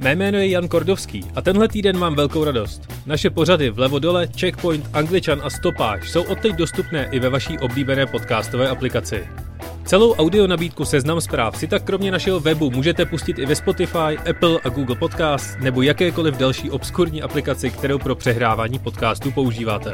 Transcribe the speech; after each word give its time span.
Mé 0.00 0.16
jméno 0.16 0.38
je 0.38 0.48
Jan 0.48 0.68
Kordovský 0.68 1.24
a 1.34 1.42
tenhle 1.42 1.68
týden 1.68 1.98
mám 1.98 2.14
velkou 2.14 2.44
radost. 2.44 2.82
Naše 3.06 3.30
pořady 3.30 3.70
vlevo 3.70 3.98
dole, 3.98 4.28
Checkpoint, 4.40 4.90
Angličan 4.92 5.40
a 5.44 5.50
Stopáž 5.50 6.10
jsou 6.10 6.22
odteď 6.22 6.52
dostupné 6.56 7.08
i 7.12 7.18
ve 7.20 7.28
vaší 7.28 7.58
oblíbené 7.58 8.06
podcastové 8.06 8.68
aplikaci. 8.68 9.28
Celou 9.84 10.14
audio 10.14 10.46
nabídku 10.46 10.84
Seznam 10.84 11.20
zpráv 11.20 11.56
si 11.56 11.66
tak 11.66 11.82
kromě 11.82 12.10
našeho 12.10 12.40
webu 12.40 12.70
můžete 12.70 13.06
pustit 13.06 13.38
i 13.38 13.46
ve 13.46 13.54
Spotify, 13.54 14.18
Apple 14.30 14.60
a 14.64 14.68
Google 14.68 14.96
Podcast 14.96 15.58
nebo 15.60 15.82
jakékoliv 15.82 16.36
další 16.36 16.70
obskurní 16.70 17.22
aplikaci, 17.22 17.70
kterou 17.70 17.98
pro 17.98 18.14
přehrávání 18.14 18.78
podcastů 18.78 19.30
používáte. 19.30 19.92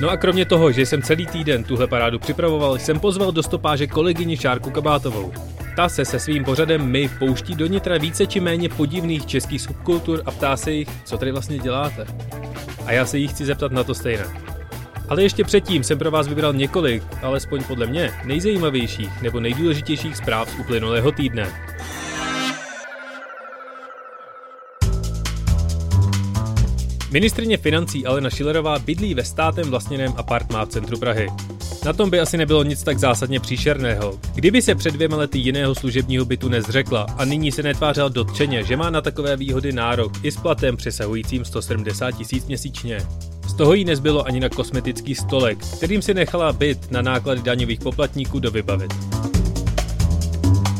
No 0.00 0.10
a 0.10 0.16
kromě 0.16 0.44
toho, 0.44 0.72
že 0.72 0.86
jsem 0.86 1.02
celý 1.02 1.26
týden 1.26 1.64
tuhle 1.64 1.86
parádu 1.86 2.18
připravoval, 2.18 2.78
jsem 2.78 3.00
pozval 3.00 3.32
do 3.32 3.42
stopáže 3.42 3.86
kolegyni 3.86 4.36
Šárku 4.36 4.70
Kabátovou. 4.70 5.32
Ta 5.76 5.88
se 5.88 6.04
se 6.04 6.18
svým 6.18 6.44
pořadem 6.44 6.86
My 6.86 7.10
pouští 7.18 7.54
do 7.54 7.66
nitra 7.66 7.98
více 7.98 8.26
či 8.26 8.40
méně 8.40 8.68
podivných 8.68 9.26
českých 9.26 9.60
subkultur 9.60 10.22
a 10.26 10.30
ptá 10.30 10.56
se 10.56 10.72
jich, 10.72 10.88
co 11.04 11.18
tady 11.18 11.32
vlastně 11.32 11.58
děláte. 11.58 12.06
A 12.86 12.92
já 12.92 13.06
se 13.06 13.18
jí 13.18 13.28
chci 13.28 13.44
zeptat 13.44 13.72
na 13.72 13.84
to 13.84 13.94
stejné. 13.94 14.24
Ale 15.08 15.22
ještě 15.22 15.44
předtím 15.44 15.84
jsem 15.84 15.98
pro 15.98 16.10
vás 16.10 16.28
vybral 16.28 16.52
několik, 16.52 17.02
alespoň 17.22 17.64
podle 17.64 17.86
mě, 17.86 18.10
nejzajímavějších 18.24 19.22
nebo 19.22 19.40
nejdůležitějších 19.40 20.16
zpráv 20.16 20.50
z 20.50 20.58
uplynulého 20.58 21.12
týdne. 21.12 21.73
Ministrině 27.14 27.56
financí 27.56 28.06
Alena 28.06 28.30
Šilerová 28.30 28.78
bydlí 28.78 29.14
ve 29.14 29.24
státem 29.24 29.70
vlastněném 29.70 30.14
apartmá 30.16 30.64
v 30.64 30.68
centru 30.68 30.98
Prahy. 30.98 31.28
Na 31.84 31.92
tom 31.92 32.10
by 32.10 32.20
asi 32.20 32.36
nebylo 32.36 32.62
nic 32.62 32.82
tak 32.82 32.98
zásadně 32.98 33.40
příšerného. 33.40 34.18
Kdyby 34.34 34.62
se 34.62 34.74
před 34.74 34.94
dvěma 34.94 35.16
lety 35.16 35.38
jiného 35.38 35.74
služebního 35.74 36.24
bytu 36.24 36.48
nezřekla 36.48 37.06
a 37.18 37.24
nyní 37.24 37.52
se 37.52 37.62
netvářela 37.62 38.08
dotčeně, 38.08 38.64
že 38.64 38.76
má 38.76 38.90
na 38.90 39.00
takové 39.00 39.36
výhody 39.36 39.72
nárok 39.72 40.12
i 40.22 40.32
s 40.32 40.36
platem 40.36 40.76
přesahujícím 40.76 41.44
170 41.44 42.10
tisíc 42.10 42.46
měsíčně. 42.46 42.98
Z 43.48 43.54
toho 43.54 43.74
jí 43.74 43.84
nezbylo 43.84 44.26
ani 44.26 44.40
na 44.40 44.48
kosmetický 44.48 45.14
stolek, 45.14 45.58
kterým 45.76 46.02
si 46.02 46.14
nechala 46.14 46.52
byt 46.52 46.90
na 46.90 47.02
náklady 47.02 47.42
daňových 47.42 47.80
poplatníků 47.80 48.38
dovybavit. 48.40 48.94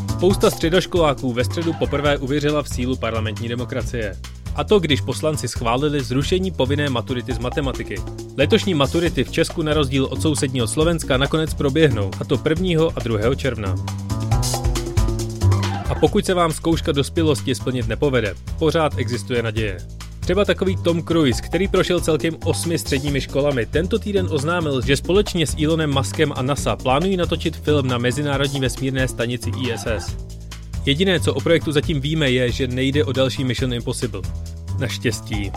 Spousta 0.09 0.49
středoškoláků 0.49 1.33
ve 1.33 1.43
středu 1.43 1.73
poprvé 1.73 2.17
uvěřila 2.17 2.63
v 2.63 2.69
sílu 2.69 2.95
parlamentní 2.95 3.49
demokracie. 3.49 4.15
A 4.55 4.63
to, 4.63 4.79
když 4.79 5.01
poslanci 5.01 5.47
schválili 5.47 6.03
zrušení 6.03 6.51
povinné 6.51 6.89
maturity 6.89 7.33
z 7.33 7.37
matematiky. 7.37 7.95
Letošní 8.37 8.73
maturity 8.73 9.23
v 9.23 9.31
Česku 9.31 9.61
na 9.61 9.73
rozdíl 9.73 10.05
od 10.05 10.21
sousedního 10.21 10.67
Slovenska 10.67 11.17
nakonec 11.17 11.53
proběhnou, 11.53 12.11
a 12.19 12.25
to 12.25 12.39
1. 12.49 12.83
a 12.95 12.99
2. 12.99 13.35
června. 13.35 13.75
A 15.89 15.95
pokud 15.99 16.25
se 16.25 16.33
vám 16.33 16.51
zkouška 16.51 16.91
dospělosti 16.91 17.55
splnit 17.55 17.87
nepovede, 17.87 18.35
pořád 18.59 18.97
existuje 18.97 19.43
naděje. 19.43 19.77
Třeba 20.19 20.45
takový 20.45 20.77
Tom 20.77 21.03
Cruise, 21.03 21.41
který 21.41 21.67
prošel 21.67 21.99
celkem 21.99 22.37
osmi 22.43 22.77
středními 22.79 23.21
školami, 23.21 23.65
tento 23.65 23.99
týden 23.99 24.27
oznámil, 24.31 24.81
že 24.81 24.97
společně 24.97 25.47
s 25.47 25.55
Elonem 25.63 25.93
Muskem 25.93 26.33
a 26.35 26.41
NASA 26.41 26.75
plánují 26.75 27.17
natočit 27.17 27.57
film 27.57 27.87
na 27.87 27.97
Mezinárodní 27.97 28.59
vesmírné 28.59 29.07
stanici 29.07 29.49
ISS. 29.49 30.34
Jediné, 30.85 31.19
co 31.19 31.33
o 31.33 31.41
projektu 31.41 31.71
zatím 31.71 32.01
víme, 32.01 32.31
je, 32.31 32.51
že 32.51 32.67
nejde 32.67 33.05
o 33.05 33.11
další 33.11 33.43
Mission 33.43 33.73
Impossible. 33.73 34.21
Naštěstí. 34.79 35.51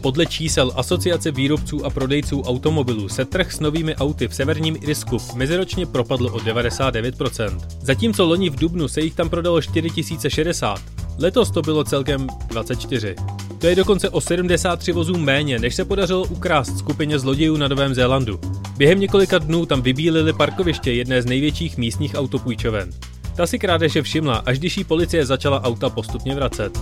Podle 0.00 0.26
čísel 0.26 0.72
Asociace 0.76 1.30
výrobců 1.30 1.86
a 1.86 1.90
prodejců 1.90 2.42
automobilů 2.42 3.08
se 3.08 3.24
trh 3.24 3.52
s 3.52 3.60
novými 3.60 3.96
auty 3.96 4.28
v 4.28 4.34
severním 4.34 4.76
Irsku 4.80 5.18
meziročně 5.34 5.86
propadl 5.86 6.26
o 6.26 6.38
99%. 6.38 7.60
Zatímco 7.80 8.24
loni 8.24 8.50
v 8.50 8.56
Dubnu 8.56 8.88
se 8.88 9.00
jich 9.00 9.14
tam 9.14 9.30
prodalo 9.30 9.62
4060, 9.62 10.82
letos 11.18 11.50
to 11.50 11.62
bylo 11.62 11.84
celkem 11.84 12.26
24. 12.46 13.14
To 13.58 13.66
je 13.66 13.76
dokonce 13.76 14.10
o 14.10 14.20
73 14.20 14.92
vozů 14.92 15.18
méně, 15.18 15.58
než 15.58 15.74
se 15.74 15.84
podařilo 15.84 16.24
ukrást 16.24 16.78
skupině 16.78 17.18
zlodějů 17.18 17.56
na 17.56 17.68
Novém 17.68 17.94
Zélandu. 17.94 18.40
Během 18.76 19.00
několika 19.00 19.38
dnů 19.38 19.66
tam 19.66 19.82
vybílili 19.82 20.32
parkoviště 20.32 20.92
jedné 20.92 21.22
z 21.22 21.26
největších 21.26 21.78
místních 21.78 22.14
autopůjčoven. 22.14 22.90
Ta 23.38 23.46
si 23.46 23.58
krádeže 23.58 24.02
všimla, 24.02 24.36
až 24.36 24.58
když 24.58 24.76
jí 24.76 24.84
policie 24.84 25.26
začala 25.26 25.62
auta 25.62 25.90
postupně 25.90 26.34
vracet. 26.34 26.78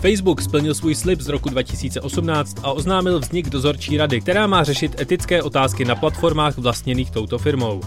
Facebook 0.00 0.42
splnil 0.42 0.74
svůj 0.74 0.94
slib 0.94 1.20
z 1.20 1.28
roku 1.28 1.48
2018 1.48 2.56
a 2.62 2.72
oznámil 2.72 3.20
vznik 3.20 3.50
dozorčí 3.50 3.96
rady, 3.96 4.20
která 4.20 4.46
má 4.46 4.64
řešit 4.64 5.00
etické 5.00 5.42
otázky 5.42 5.84
na 5.84 5.94
platformách 5.94 6.58
vlastněných 6.58 7.10
touto 7.10 7.38
firmou. 7.38 7.80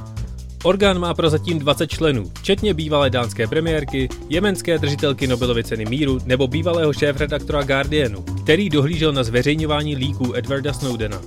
Orgán 0.63 0.99
má 0.99 1.13
prozatím 1.13 1.59
20 1.59 1.87
členů, 1.87 2.31
včetně 2.39 2.73
bývalé 2.73 3.09
dánské 3.09 3.47
premiérky, 3.47 4.09
jemenské 4.29 4.77
držitelky 4.77 5.27
Nobelovy 5.27 5.63
ceny 5.63 5.85
míru 5.85 6.19
nebo 6.25 6.47
bývalého 6.47 6.93
šéf-redaktora 6.93 7.63
Guardianu, 7.63 8.21
který 8.43 8.69
dohlížel 8.69 9.13
na 9.13 9.23
zveřejňování 9.23 9.95
líků 9.95 10.35
Edwarda 10.35 10.73
Snowdena. 10.73 11.21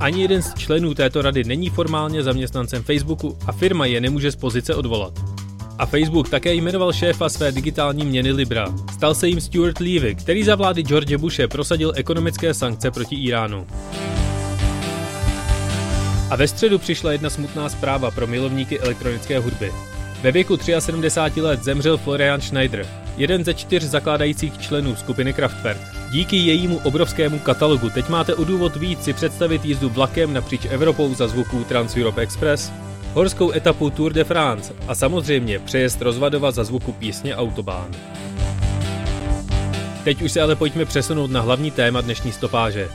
Ani 0.00 0.22
jeden 0.22 0.42
z 0.42 0.54
členů 0.54 0.94
této 0.94 1.22
rady 1.22 1.44
není 1.44 1.70
formálně 1.70 2.22
zaměstnancem 2.22 2.82
Facebooku 2.82 3.38
a 3.46 3.52
firma 3.52 3.86
je 3.86 4.00
nemůže 4.00 4.32
z 4.32 4.36
pozice 4.36 4.74
odvolat. 4.74 5.12
A 5.78 5.86
Facebook 5.86 6.28
také 6.28 6.54
jmenoval 6.54 6.92
šéfa 6.92 7.28
své 7.28 7.52
digitální 7.52 8.04
měny 8.04 8.32
Libra. 8.32 8.66
Stal 8.92 9.14
se 9.14 9.28
jim 9.28 9.40
Stuart 9.40 9.80
Levy, 9.80 10.14
který 10.14 10.44
za 10.44 10.54
vlády 10.54 10.82
George 10.82 11.16
Bushe 11.16 11.48
prosadil 11.48 11.92
ekonomické 11.96 12.54
sankce 12.54 12.90
proti 12.90 13.16
Iránu. 13.16 13.66
A 16.30 16.36
ve 16.36 16.48
středu 16.48 16.78
přišla 16.78 17.12
jedna 17.12 17.30
smutná 17.30 17.68
zpráva 17.68 18.10
pro 18.10 18.26
milovníky 18.26 18.80
elektronické 18.80 19.38
hudby. 19.38 19.72
Ve 20.22 20.32
věku 20.32 20.58
73 20.78 21.40
let 21.40 21.64
zemřel 21.64 21.96
Florian 21.96 22.40
Schneider, 22.40 22.86
jeden 23.18 23.44
ze 23.44 23.54
čtyř 23.54 23.82
zakládajících 23.82 24.58
členů 24.58 24.96
skupiny 24.96 25.32
Kraftwerk. 25.32 25.80
Díky 26.10 26.36
jejímu 26.36 26.80
obrovskému 26.84 27.38
katalogu 27.38 27.90
teď 27.90 28.08
máte 28.08 28.34
o 28.34 28.44
důvod 28.44 28.76
víc 28.76 29.04
si 29.04 29.12
představit 29.12 29.64
jízdu 29.64 29.88
vlakem 29.88 30.32
napříč 30.34 30.60
Evropou 30.70 31.14
za 31.14 31.28
zvuků 31.28 31.64
Trans 31.64 31.96
Europe 31.96 32.20
Express, 32.20 32.72
horskou 33.14 33.52
etapu 33.52 33.90
Tour 33.90 34.12
de 34.12 34.24
France 34.24 34.74
a 34.88 34.94
samozřejmě 34.94 35.58
přejezd 35.58 36.02
rozvadova 36.02 36.50
za 36.50 36.64
zvuku 36.64 36.92
písně 36.92 37.36
Autobahn. 37.36 37.94
Teď 40.04 40.22
už 40.22 40.32
se 40.32 40.40
ale 40.40 40.56
pojďme 40.56 40.84
přesunout 40.84 41.30
na 41.30 41.40
hlavní 41.40 41.70
téma 41.70 42.00
dnešní 42.00 42.32
stopáže. 42.32 42.88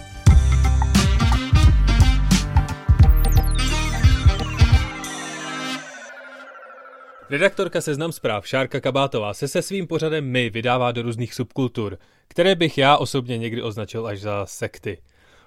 Redaktorka 7.34 7.82
Seznam 7.82 8.12
zpráv 8.12 8.48
Šárka 8.48 8.80
Kabátová 8.80 9.34
se 9.34 9.48
se 9.48 9.62
svým 9.62 9.88
pořadem 9.88 10.26
My 10.26 10.50
vydává 10.50 10.92
do 10.92 11.02
různých 11.02 11.34
subkultur, 11.34 11.98
které 12.28 12.56
bych 12.56 12.78
já 12.78 12.98
osobně 12.98 13.38
někdy 13.38 13.62
označil 13.62 14.08
až 14.08 14.22
za 14.22 14.46
sekty. 14.46 14.98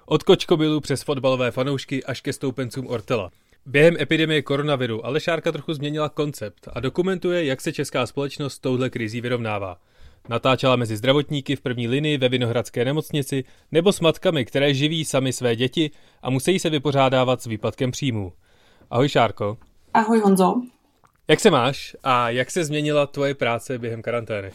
Od 0.05 0.23
kočkobylů 0.23 0.79
přes 0.79 1.03
fotbalové 1.03 1.51
fanoušky 1.51 2.03
až 2.03 2.21
ke 2.21 2.33
stoupencům 2.33 2.87
Ortela. 2.87 3.31
Během 3.65 3.95
epidemie 3.99 4.41
koronaviru 4.41 5.05
ale 5.05 5.19
Šárka 5.19 5.51
trochu 5.51 5.73
změnila 5.73 6.09
koncept 6.09 6.67
a 6.73 6.79
dokumentuje, 6.79 7.45
jak 7.45 7.61
se 7.61 7.73
česká 7.73 8.05
společnost 8.05 8.53
s 8.53 8.59
touhle 8.59 8.89
krizí 8.89 9.21
vyrovnává. 9.21 9.77
Natáčela 10.29 10.75
mezi 10.75 10.97
zdravotníky 10.97 11.55
v 11.55 11.61
první 11.61 11.87
linii 11.87 12.17
ve 12.17 12.29
Vinohradské 12.29 12.85
nemocnici 12.85 13.43
nebo 13.71 13.93
s 13.93 13.99
matkami, 13.99 14.45
které 14.45 14.73
živí 14.73 15.05
sami 15.05 15.33
své 15.33 15.55
děti 15.55 15.91
a 16.21 16.29
musí 16.29 16.59
se 16.59 16.69
vypořádávat 16.69 17.41
s 17.41 17.45
výpadkem 17.45 17.91
příjmů. 17.91 18.33
Ahoj 18.89 19.09
Šárko. 19.09 19.57
Ahoj 19.93 20.19
Honzo. 20.19 20.61
Jak 21.29 21.39
se 21.39 21.51
máš 21.51 21.95
a 22.03 22.29
jak 22.29 22.51
se 22.51 22.65
změnila 22.65 23.07
tvoje 23.07 23.35
práce 23.35 23.77
během 23.77 24.01
karantény? 24.01 24.51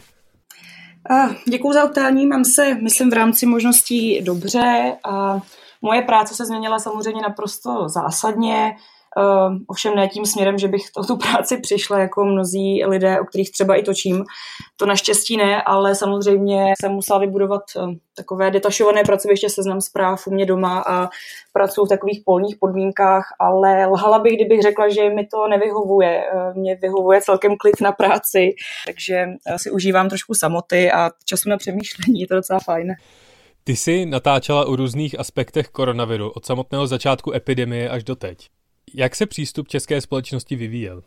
Děkuji 1.47 1.73
za 1.73 1.83
otázání, 1.83 2.25
mám 2.25 2.45
se, 2.45 2.75
myslím, 2.75 3.09
v 3.09 3.13
rámci 3.13 3.45
možností 3.45 4.21
dobře 4.21 4.95
a 5.03 5.39
moje 5.81 6.01
práce 6.01 6.35
se 6.35 6.45
změnila 6.45 6.79
samozřejmě 6.79 7.21
naprosto 7.21 7.89
zásadně. 7.89 8.75
Uh, 9.17 9.57
ovšem 9.67 9.95
ne 9.95 10.07
tím 10.07 10.25
směrem, 10.25 10.57
že 10.57 10.67
bych 10.67 10.81
o 10.97 11.03
tu 11.03 11.17
práci 11.17 11.57
přišla 11.57 11.99
jako 11.99 12.25
mnozí 12.25 12.85
lidé, 12.85 13.19
o 13.19 13.25
kterých 13.25 13.51
třeba 13.51 13.75
i 13.75 13.83
točím. 13.83 14.23
To 14.77 14.85
naštěstí 14.85 15.37
ne, 15.37 15.61
ale 15.61 15.95
samozřejmě 15.95 16.73
jsem 16.81 16.91
musela 16.91 17.19
vybudovat 17.19 17.61
uh, 17.75 17.93
takové 18.17 18.51
detašované 18.51 19.03
pracoviště 19.03 19.49
seznam 19.49 19.81
zpráv 19.81 20.27
u 20.27 20.31
mě 20.31 20.45
doma 20.45 20.83
a 20.87 21.09
pracuji 21.53 21.85
v 21.85 21.89
takových 21.89 22.21
polních 22.25 22.55
podmínkách, 22.59 23.23
ale 23.39 23.85
lhala 23.85 24.19
bych, 24.19 24.33
kdybych 24.33 24.61
řekla, 24.61 24.89
že 24.89 25.09
mi 25.09 25.27
to 25.27 25.47
nevyhovuje. 25.47 26.23
Uh, 26.33 26.57
mě 26.57 26.75
vyhovuje 26.75 27.21
celkem 27.21 27.55
klid 27.57 27.81
na 27.81 27.91
práci, 27.91 28.49
takže 28.85 29.25
si 29.57 29.71
užívám 29.71 30.09
trošku 30.09 30.33
samoty 30.33 30.91
a 30.91 31.11
času 31.25 31.49
na 31.49 31.57
přemýšlení, 31.57 32.21
je 32.21 32.27
to 32.27 32.35
docela 32.35 32.59
fajn. 32.59 32.93
Ty 33.63 33.75
jsi 33.75 34.05
natáčela 34.05 34.65
o 34.65 34.75
různých 34.75 35.19
aspektech 35.19 35.67
koronaviru 35.67 36.29
od 36.29 36.45
samotného 36.45 36.87
začátku 36.87 37.33
epidemie 37.33 37.89
až 37.89 38.03
do 38.03 38.15
teď. 38.15 38.49
Jak 38.95 39.15
se 39.15 39.25
přístup 39.25 39.67
české 39.67 40.01
společnosti 40.01 40.55
vyvíjel? 40.55 41.01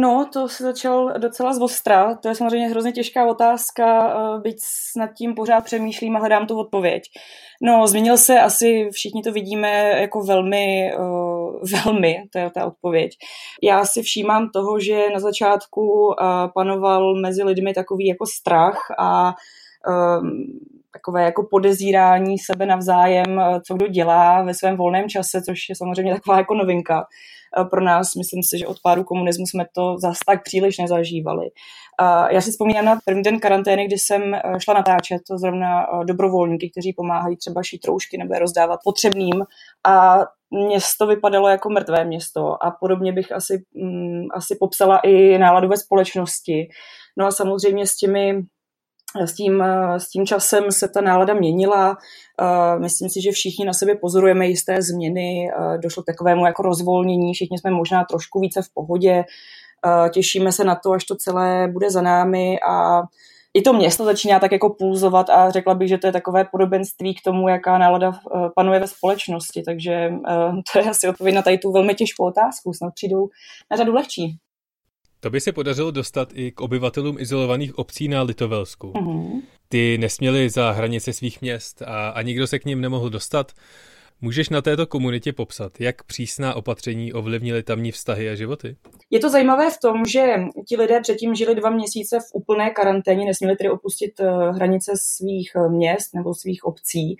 No, 0.00 0.28
to 0.32 0.48
se 0.48 0.64
začal 0.64 1.12
docela 1.18 1.54
zvostra. 1.54 2.14
To 2.14 2.28
je 2.28 2.34
samozřejmě 2.34 2.68
hrozně 2.68 2.92
těžká 2.92 3.26
otázka, 3.26 4.08
eh, 4.10 4.40
byť 4.40 4.56
nad 4.96 5.06
tím 5.06 5.34
pořád 5.34 5.64
přemýšlím 5.64 6.16
a 6.16 6.18
hledám 6.18 6.46
tu 6.46 6.58
odpověď. 6.58 7.02
No, 7.62 7.86
změnil 7.86 8.16
se 8.16 8.40
asi, 8.40 8.88
všichni 8.92 9.22
to 9.22 9.32
vidíme 9.32 10.00
jako 10.00 10.22
velmi, 10.22 10.92
uh, 10.98 11.60
velmi, 11.84 12.16
to 12.32 12.38
je 12.38 12.50
ta 12.50 12.66
odpověď. 12.66 13.12
Já 13.62 13.84
si 13.84 14.02
všímám 14.02 14.50
toho, 14.50 14.80
že 14.80 15.10
na 15.10 15.20
začátku 15.20 16.06
uh, 16.06 16.14
panoval 16.54 17.14
mezi 17.14 17.42
lidmi 17.42 17.74
takový 17.74 18.06
jako 18.06 18.26
strach 18.26 18.78
a 18.98 19.34
um, 20.20 20.46
takové 20.92 21.24
jako 21.24 21.46
podezírání 21.50 22.38
sebe 22.38 22.66
navzájem, 22.66 23.40
eh, 23.40 23.60
co 23.66 23.74
kdo 23.74 23.86
dělá 23.86 24.42
ve 24.42 24.54
svém 24.54 24.76
volném 24.76 25.08
čase, 25.08 25.42
což 25.42 25.58
je 25.68 25.76
samozřejmě 25.76 26.14
taková 26.14 26.38
jako 26.38 26.54
novinka 26.54 27.06
eh, 27.60 27.64
pro 27.64 27.80
nás. 27.84 28.14
Myslím 28.14 28.42
si, 28.42 28.58
že 28.58 28.66
od 28.66 28.76
páru 28.82 29.04
komunismu 29.04 29.46
jsme 29.46 29.64
to 29.74 29.96
zase 29.98 30.18
tak 30.26 30.42
příliš 30.42 30.78
nezažívali. 30.78 31.50
Já 32.30 32.40
si 32.40 32.50
vzpomínám 32.50 32.84
na 32.84 32.98
první 33.04 33.22
den 33.22 33.40
karantény, 33.40 33.86
kdy 33.86 33.98
jsem 33.98 34.34
eh, 34.34 34.40
šla 34.58 34.74
natáčet 34.74 35.22
to 35.28 35.38
zrovna 35.38 35.86
dobrovolníky, 36.04 36.70
kteří 36.70 36.92
pomáhají 36.92 37.36
třeba 37.36 37.62
šít 37.62 37.84
roušky 37.84 38.18
nebo 38.18 38.34
je 38.34 38.40
rozdávat 38.40 38.80
potřebným 38.84 39.44
a 39.86 40.18
město 40.50 41.06
vypadalo 41.06 41.48
jako 41.48 41.70
mrtvé 41.70 42.04
město 42.04 42.64
a 42.64 42.70
podobně 42.70 43.12
bych 43.12 43.32
asi, 43.32 43.64
mm, 43.74 44.26
asi 44.34 44.56
popsala 44.60 44.98
i 44.98 45.38
náladu 45.38 45.68
ve 45.68 45.76
společnosti. 45.76 46.68
No 47.18 47.26
a 47.26 47.30
samozřejmě 47.30 47.86
s 47.86 47.96
těmi 47.96 48.42
s 49.24 49.34
tím, 49.34 49.62
s 49.96 50.08
tím 50.08 50.26
časem 50.26 50.72
se 50.72 50.88
ta 50.88 51.00
nálada 51.00 51.34
měnila. 51.34 51.96
Myslím 52.78 53.08
si, 53.08 53.22
že 53.22 53.30
všichni 53.30 53.64
na 53.64 53.72
sebe 53.72 53.94
pozorujeme 53.94 54.46
jisté 54.46 54.82
změny. 54.82 55.50
Došlo 55.82 56.02
k 56.02 56.06
takovému 56.06 56.46
jako 56.46 56.62
rozvolnění, 56.62 57.34
všichni 57.34 57.58
jsme 57.58 57.70
možná 57.70 58.04
trošku 58.04 58.40
více 58.40 58.62
v 58.62 58.74
pohodě. 58.74 59.24
Těšíme 60.12 60.52
se 60.52 60.64
na 60.64 60.74
to, 60.74 60.92
až 60.92 61.04
to 61.04 61.16
celé 61.16 61.68
bude 61.68 61.90
za 61.90 62.02
námi 62.02 62.58
a 62.68 63.02
i 63.54 63.62
to 63.62 63.72
město 63.72 64.04
začíná 64.04 64.40
tak 64.40 64.52
jako 64.52 64.70
pulzovat 64.70 65.30
a 65.30 65.50
řekla 65.50 65.74
bych, 65.74 65.88
že 65.88 65.98
to 65.98 66.06
je 66.06 66.12
takové 66.12 66.44
podobenství 66.44 67.14
k 67.14 67.22
tomu, 67.24 67.48
jaká 67.48 67.78
nálada 67.78 68.12
panuje 68.56 68.80
ve 68.80 68.86
společnosti. 68.86 69.62
Takže 69.62 70.12
to 70.72 70.78
je 70.78 70.90
asi 70.90 71.08
odpověď 71.08 71.34
na 71.34 71.42
tady 71.42 71.58
tu 71.58 71.72
velmi 71.72 71.94
těžkou 71.94 72.24
otázku. 72.24 72.72
Snad 72.72 72.94
přijdou 72.94 73.28
na 73.70 73.76
řadu 73.76 73.94
lehčí. 73.94 74.38
To 75.20 75.30
by 75.30 75.40
se 75.40 75.52
podařilo 75.52 75.90
dostat 75.90 76.32
i 76.34 76.52
k 76.52 76.60
obyvatelům 76.60 77.16
izolovaných 77.18 77.78
obcí 77.78 78.08
na 78.08 78.22
Litovelsku. 78.22 78.92
Mm-hmm. 78.92 79.42
Ty 79.68 79.98
nesměli 79.98 80.50
za 80.50 80.70
hranice 80.70 81.12
svých 81.12 81.40
měst 81.40 81.82
a, 81.82 82.08
a 82.08 82.22
nikdo 82.22 82.46
se 82.46 82.58
k 82.58 82.64
ním 82.64 82.80
nemohl 82.80 83.10
dostat. 83.10 83.52
Můžeš 84.20 84.48
na 84.48 84.62
této 84.62 84.86
komunitě 84.86 85.32
popsat, 85.32 85.80
jak 85.80 86.02
přísná 86.02 86.54
opatření 86.54 87.12
ovlivnily 87.12 87.62
tamní 87.62 87.92
vztahy 87.92 88.30
a 88.30 88.34
životy? 88.34 88.76
Je 89.10 89.18
to 89.18 89.30
zajímavé 89.30 89.70
v 89.70 89.80
tom, 89.82 90.04
že 90.04 90.34
ti 90.68 90.76
lidé 90.76 91.00
předtím 91.00 91.34
žili 91.34 91.54
dva 91.54 91.70
měsíce 91.70 92.18
v 92.20 92.34
úplné 92.34 92.70
karanténě, 92.70 93.24
nesměli 93.24 93.56
tedy 93.56 93.70
opustit 93.70 94.20
eh, 94.20 94.52
hranice 94.52 94.92
svých 94.96 95.52
eh, 95.56 95.68
měst 95.68 96.14
nebo 96.14 96.34
svých 96.34 96.64
obcí. 96.64 97.16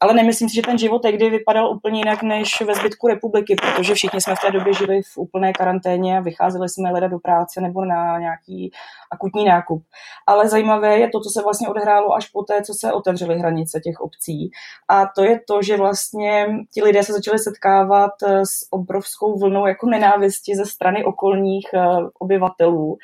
Ale 0.00 0.14
nemyslím 0.14 0.48
si, 0.48 0.54
že 0.54 0.62
ten 0.62 0.78
život 0.78 1.02
tehdy 1.02 1.30
vypadal 1.30 1.70
úplně 1.70 2.00
jinak 2.00 2.22
než 2.22 2.48
ve 2.66 2.74
zbytku 2.74 3.08
republiky, 3.08 3.56
protože 3.56 3.94
všichni 3.94 4.20
jsme 4.20 4.34
v 4.34 4.40
té 4.40 4.50
době 4.50 4.74
žili 4.74 5.02
v 5.02 5.18
úplné 5.18 5.52
karanténě 5.52 6.18
a 6.18 6.20
vycházeli 6.20 6.68
jsme 6.68 6.90
leda 6.90 7.08
do 7.08 7.18
práce 7.18 7.60
nebo 7.60 7.84
na 7.84 8.18
nějaký 8.18 8.72
akutní 9.12 9.44
nákup. 9.44 9.82
Ale 10.26 10.48
zajímavé 10.48 10.98
je 10.98 11.08
to, 11.08 11.20
co 11.20 11.30
se 11.30 11.42
vlastně 11.42 11.68
odehrálo 11.68 12.14
až 12.14 12.28
po 12.28 12.42
té, 12.42 12.62
co 12.62 12.74
se 12.74 12.92
otevřely 12.92 13.38
hranice 13.38 13.80
těch 13.84 14.00
obcí. 14.00 14.50
A 14.88 15.06
to 15.06 15.24
je 15.24 15.40
to, 15.48 15.62
že 15.62 15.76
vlastně 15.76 16.41
ti 16.74 16.82
lidé 16.82 17.02
se 17.02 17.12
začali 17.12 17.38
setkávat 17.38 18.10
eh, 18.26 18.46
s 18.46 18.66
obrovskou 18.70 19.38
vlnou 19.38 19.66
jako 19.66 19.86
nenávisti 19.86 20.56
ze 20.56 20.66
strany 20.66 21.04
okolních 21.04 21.66
eh, 21.74 21.80
obyvatelů. 22.18 22.96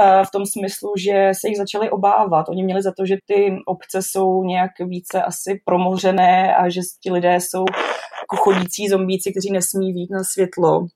Eh, 0.00 0.24
v 0.24 0.30
tom 0.30 0.46
smyslu, 0.46 0.92
že 0.98 1.30
se 1.40 1.48
jich 1.48 1.56
začali 1.56 1.90
obávat. 1.90 2.48
Oni 2.48 2.64
měli 2.64 2.82
za 2.82 2.92
to, 2.96 3.06
že 3.06 3.16
ty 3.26 3.56
obce 3.66 4.02
jsou 4.02 4.44
nějak 4.44 4.70
více 4.80 5.22
asi 5.22 5.60
promořené 5.64 6.56
a 6.56 6.68
že 6.68 6.80
ti 7.02 7.12
lidé 7.12 7.36
jsou 7.36 7.64
jako 8.20 8.36
chodící 8.36 8.88
zombíci, 8.88 9.30
kteří 9.30 9.52
nesmí 9.52 9.92
vít 9.92 10.10
na 10.10 10.24
světlo 10.24 10.86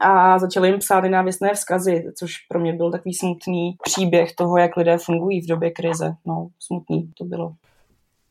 a 0.00 0.38
začali 0.38 0.68
jim 0.68 0.78
psát 0.78 1.00
nenávistné 1.00 1.54
vzkazy, 1.54 2.04
což 2.18 2.32
pro 2.48 2.60
mě 2.60 2.72
byl 2.72 2.90
takový 2.90 3.14
smutný 3.14 3.76
příběh 3.82 4.34
toho, 4.34 4.58
jak 4.58 4.76
lidé 4.76 4.98
fungují 4.98 5.40
v 5.40 5.48
době 5.48 5.70
krize. 5.70 6.14
No, 6.26 6.48
smutný 6.58 7.12
to 7.18 7.24
bylo. 7.24 7.52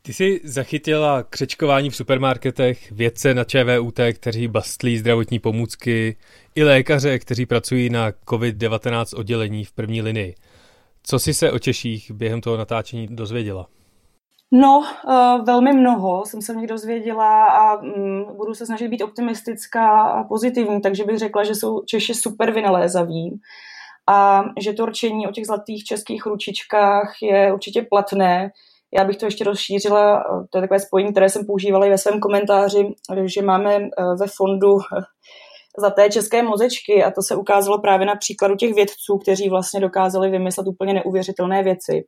Ty 0.05 0.13
jsi 0.13 0.41
zachytila 0.43 1.23
křečkování 1.23 1.89
v 1.89 1.95
supermarketech, 1.95 2.91
vědce 2.91 3.33
na 3.33 3.43
ČVUT, 3.43 3.99
kteří 4.13 4.47
bastlí 4.47 4.97
zdravotní 4.97 5.39
pomůcky, 5.39 6.17
i 6.55 6.63
lékaře, 6.63 7.19
kteří 7.19 7.45
pracují 7.45 7.89
na 7.89 8.11
COVID-19 8.11 9.19
oddělení 9.19 9.65
v 9.65 9.71
první 9.71 10.01
linii. 10.01 10.35
Co 11.03 11.19
jsi 11.19 11.33
se 11.33 11.51
o 11.51 11.59
Češích 11.59 12.11
během 12.11 12.41
toho 12.41 12.57
natáčení 12.57 13.07
dozvěděla? 13.11 13.67
No, 14.51 14.79
uh, 14.79 15.45
velmi 15.45 15.73
mnoho 15.73 16.25
jsem 16.25 16.41
se 16.41 16.53
v 16.53 16.57
nich 16.57 16.67
dozvěděla 16.67 17.45
a 17.45 17.81
um, 17.81 18.37
budu 18.37 18.53
se 18.53 18.65
snažit 18.65 18.87
být 18.87 19.01
optimistická 19.01 20.01
a 20.01 20.23
pozitivní, 20.23 20.81
takže 20.81 21.03
bych 21.03 21.19
řekla, 21.19 21.43
že 21.43 21.55
jsou 21.55 21.83
Češi 21.85 22.13
super 22.13 22.51
vynalézaví 22.51 23.39
a 24.07 24.43
že 24.59 24.73
to 24.73 24.85
rčení 24.85 25.27
o 25.27 25.31
těch 25.31 25.45
zlatých 25.45 25.83
českých 25.83 26.25
ručičkách 26.25 27.13
je 27.21 27.53
určitě 27.53 27.81
platné. 27.89 28.51
Já 28.95 29.03
bych 29.05 29.17
to 29.17 29.25
ještě 29.25 29.43
rozšířila, 29.43 30.23
to 30.49 30.57
je 30.57 30.61
takové 30.61 30.79
spojení, 30.79 31.11
které 31.11 31.29
jsem 31.29 31.45
používala 31.45 31.85
i 31.85 31.89
ve 31.89 31.97
svém 31.97 32.19
komentáři, 32.19 32.87
že 33.25 33.41
máme 33.41 33.75
eh, 33.75 33.89
ve 34.19 34.27
fondu 34.27 34.77
za 35.77 35.89
té 35.89 36.09
české 36.09 36.43
mozečky 36.43 37.03
a 37.03 37.11
to 37.11 37.21
se 37.21 37.35
ukázalo 37.35 37.81
právě 37.81 38.07
na 38.07 38.15
příkladu 38.15 38.55
těch 38.55 38.73
vědců, 38.73 39.17
kteří 39.17 39.49
vlastně 39.49 39.79
dokázali 39.79 40.29
vymyslet 40.29 40.67
úplně 40.67 40.93
neuvěřitelné 40.93 41.63
věci. 41.63 42.03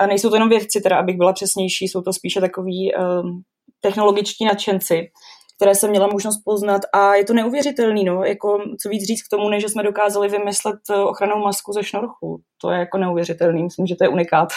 A 0.00 0.06
nejsou 0.06 0.28
to 0.28 0.36
jenom 0.36 0.48
vědci, 0.48 0.80
teda 0.80 0.96
abych 0.96 1.16
byla 1.16 1.32
přesnější, 1.32 1.88
jsou 1.88 2.02
to 2.02 2.12
spíše 2.12 2.40
takový 2.40 2.92
um, 2.94 3.42
technologičtí 3.80 4.44
nadšenci, 4.44 5.10
které 5.56 5.74
jsem 5.74 5.90
měla 5.90 6.06
možnost 6.12 6.38
poznat 6.44 6.82
a 6.92 7.14
je 7.14 7.24
to 7.24 7.34
neuvěřitelný, 7.34 8.04
no, 8.04 8.24
jako 8.24 8.58
co 8.82 8.88
víc 8.88 9.06
říct 9.06 9.22
k 9.22 9.30
tomu, 9.30 9.48
než 9.48 9.62
že 9.62 9.68
jsme 9.68 9.82
dokázali 9.82 10.28
vymyslet 10.28 10.76
eh, 10.90 10.94
ochranou 10.94 11.38
masku 11.38 11.72
ze 11.72 11.82
šnorchu. 11.82 12.40
To 12.62 12.70
je 12.70 12.78
jako 12.78 12.98
neuvěřitelný, 12.98 13.62
myslím, 13.62 13.86
že 13.86 13.96
to 13.96 14.04
je 14.04 14.08
unikát. 14.08 14.48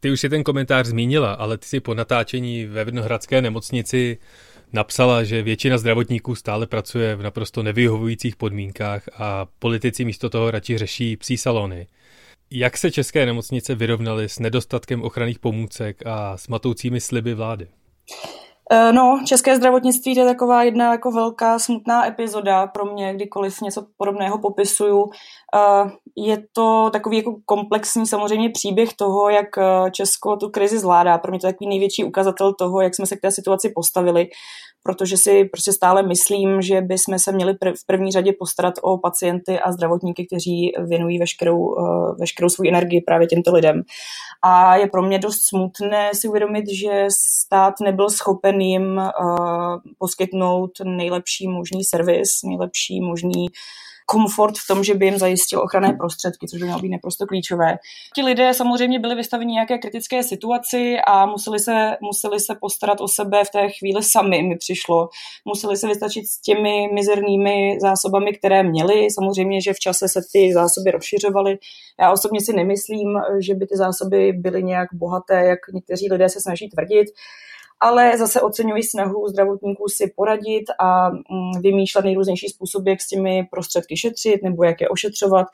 Ty 0.00 0.10
už 0.10 0.20
si 0.20 0.28
ten 0.28 0.44
komentář 0.44 0.86
zmínila, 0.86 1.32
ale 1.32 1.58
ty 1.58 1.66
si 1.66 1.80
po 1.80 1.94
natáčení 1.94 2.64
ve 2.64 2.84
Vinohradské 2.84 3.42
nemocnici 3.42 4.18
napsala, 4.72 5.24
že 5.24 5.42
většina 5.42 5.78
zdravotníků 5.78 6.34
stále 6.34 6.66
pracuje 6.66 7.16
v 7.16 7.22
naprosto 7.22 7.62
nevyhovujících 7.62 8.36
podmínkách 8.36 9.08
a 9.18 9.46
politici 9.58 10.04
místo 10.04 10.30
toho 10.30 10.50
radši 10.50 10.78
řeší 10.78 11.16
psí 11.16 11.36
salony. 11.36 11.86
Jak 12.50 12.76
se 12.76 12.90
české 12.90 13.26
nemocnice 13.26 13.74
vyrovnaly 13.74 14.28
s 14.28 14.38
nedostatkem 14.38 15.02
ochranných 15.02 15.38
pomůcek 15.38 16.06
a 16.06 16.36
s 16.36 16.48
matoucími 16.48 17.00
sliby 17.00 17.34
vlády? 17.34 17.68
Eh, 18.72 18.92
no, 18.92 19.20
české 19.26 19.56
zdravotnictví 19.56 20.14
to 20.14 20.20
je 20.20 20.26
taková 20.26 20.62
jedna 20.62 20.92
jako 20.92 21.10
velká 21.10 21.58
smutná 21.58 22.06
epizoda 22.06 22.66
pro 22.66 22.84
mě, 22.84 23.14
kdykoliv 23.14 23.60
něco 23.60 23.86
podobného 23.96 24.38
popisuju. 24.38 25.10
Eh, 25.54 25.90
je 26.16 26.38
to 26.52 26.90
takový 26.92 27.16
jako 27.16 27.36
komplexní 27.44 28.06
samozřejmě 28.06 28.50
příběh 28.50 28.94
toho, 28.96 29.28
jak 29.28 29.58
eh, 29.58 29.90
Česko 29.90 30.36
tu 30.36 30.48
krizi 30.48 30.78
zvládá. 30.78 31.18
Pro 31.18 31.30
mě 31.30 31.40
to 31.40 31.46
je 31.46 31.52
takový 31.52 31.68
největší 31.68 32.04
ukazatel 32.04 32.54
toho, 32.54 32.80
jak 32.80 32.94
jsme 32.94 33.06
se 33.06 33.16
k 33.16 33.20
té 33.20 33.30
situaci 33.30 33.72
postavili 33.74 34.28
protože 34.86 35.16
si 35.16 35.44
prostě 35.44 35.72
stále 35.72 36.02
myslím, 36.02 36.62
že 36.62 36.80
bychom 36.80 37.18
se 37.18 37.32
měli 37.32 37.52
v 37.52 37.86
první 37.86 38.12
řadě 38.12 38.32
postarat 38.38 38.74
o 38.82 38.98
pacienty 38.98 39.60
a 39.60 39.72
zdravotníky, 39.72 40.26
kteří 40.26 40.72
věnují 40.88 41.18
veškerou, 41.18 41.74
veškerou 42.20 42.48
svou 42.48 42.68
energii 42.68 43.00
právě 43.00 43.26
těmto 43.26 43.52
lidem. 43.52 43.82
A 44.42 44.76
je 44.76 44.86
pro 44.86 45.02
mě 45.02 45.18
dost 45.18 45.40
smutné 45.48 46.10
si 46.14 46.28
uvědomit, 46.28 46.64
že 46.68 47.06
stát 47.46 47.74
nebyl 47.84 48.10
schopen 48.10 48.55
jim 48.60 48.98
eh, 48.98 49.12
poskytnout 49.98 50.70
nejlepší 50.84 51.48
možný 51.48 51.84
servis, 51.84 52.42
nejlepší 52.44 53.00
možný 53.00 53.46
komfort 54.06 54.54
v 54.58 54.66
tom, 54.68 54.84
že 54.84 54.94
by 54.94 55.04
jim 55.04 55.18
zajistil 55.18 55.62
ochranné 55.62 55.92
prostředky, 55.92 56.46
což 56.48 56.60
by 56.60 56.66
mělo 56.66 56.80
být 56.80 56.88
naprosto 56.88 57.26
klíčové. 57.26 57.76
Ti 58.14 58.22
lidé 58.22 58.54
samozřejmě 58.54 58.98
byli 58.98 59.14
vystaveni 59.14 59.52
nějaké 59.52 59.78
kritické 59.78 60.22
situaci 60.22 60.96
a 61.06 61.26
museli 61.26 61.58
se, 61.58 61.96
museli 62.00 62.40
se 62.40 62.54
postarat 62.60 63.00
o 63.00 63.08
sebe 63.08 63.44
v 63.44 63.50
té 63.50 63.68
chvíli 63.68 64.02
sami, 64.02 64.42
mi 64.42 64.56
přišlo. 64.56 65.08
Museli 65.44 65.76
se 65.76 65.88
vystačit 65.88 66.26
s 66.26 66.40
těmi 66.40 66.88
mizernými 66.94 67.78
zásobami, 67.80 68.32
které 68.32 68.62
měli. 68.62 69.10
Samozřejmě, 69.10 69.60
že 69.60 69.72
v 69.72 69.78
čase 69.78 70.08
se 70.08 70.20
ty 70.32 70.52
zásoby 70.54 70.90
rozšiřovaly. 70.90 71.58
Já 72.00 72.12
osobně 72.12 72.40
si 72.40 72.52
nemyslím, 72.52 73.08
že 73.40 73.54
by 73.54 73.66
ty 73.66 73.76
zásoby 73.76 74.32
byly 74.32 74.62
nějak 74.62 74.88
bohaté, 74.92 75.44
jak 75.44 75.58
někteří 75.74 76.08
lidé 76.10 76.28
se 76.28 76.40
snaží 76.40 76.68
tvrdit 76.68 77.06
ale 77.80 78.18
zase 78.18 78.40
oceňuji 78.40 78.82
snahu 78.82 79.28
zdravotníků 79.28 79.84
si 79.88 80.12
poradit 80.16 80.64
a 80.80 81.10
mm, 81.10 81.62
vymýšlet 81.62 82.04
nejrůznější 82.04 82.48
způsoby, 82.48 82.90
jak 82.90 83.00
s 83.00 83.08
těmi 83.08 83.48
prostředky 83.50 83.96
šetřit 83.96 84.42
nebo 84.42 84.64
jak 84.64 84.80
je 84.80 84.88
ošetřovat. 84.88 85.46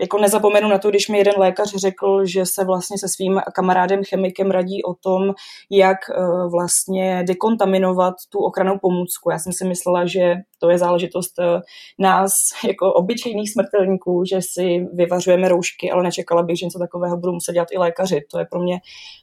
Jako 0.00 0.18
nezapomenu 0.18 0.68
na 0.68 0.78
to, 0.78 0.90
když 0.90 1.08
mi 1.08 1.18
jeden 1.18 1.34
lékař 1.36 1.74
řekl, 1.74 2.26
že 2.26 2.46
se 2.46 2.64
vlastně 2.64 2.98
se 2.98 3.08
svým 3.08 3.40
kamarádem 3.54 4.04
chemikem 4.04 4.50
radí 4.50 4.82
o 4.84 4.94
tom, 4.94 5.34
jak 5.70 5.98
e, 6.10 6.14
vlastně 6.48 7.24
dekontaminovat 7.26 8.14
tu 8.28 8.38
ochranou 8.38 8.78
pomůcku. 8.78 9.30
Já 9.30 9.38
jsem 9.38 9.52
si 9.52 9.64
myslela, 9.64 10.06
že 10.06 10.34
to 10.58 10.70
je 10.70 10.78
záležitost 10.78 11.38
e, 11.38 11.60
nás 11.98 12.32
jako 12.66 12.92
obyčejných 12.92 13.52
smrtelníků, 13.52 14.24
že 14.24 14.38
si 14.42 14.86
vyvařujeme 14.92 15.48
roušky, 15.48 15.90
ale 15.90 16.02
nečekala 16.02 16.42
bych, 16.42 16.58
že 16.58 16.66
něco 16.66 16.78
takového 16.78 17.16
budou 17.16 17.32
muset 17.32 17.52
dělat 17.52 17.68
i 17.72 17.78
lékaři. 17.78 18.24
To 18.30 18.38
je 18.38 18.44
pro 18.44 18.60
mě 18.60 18.80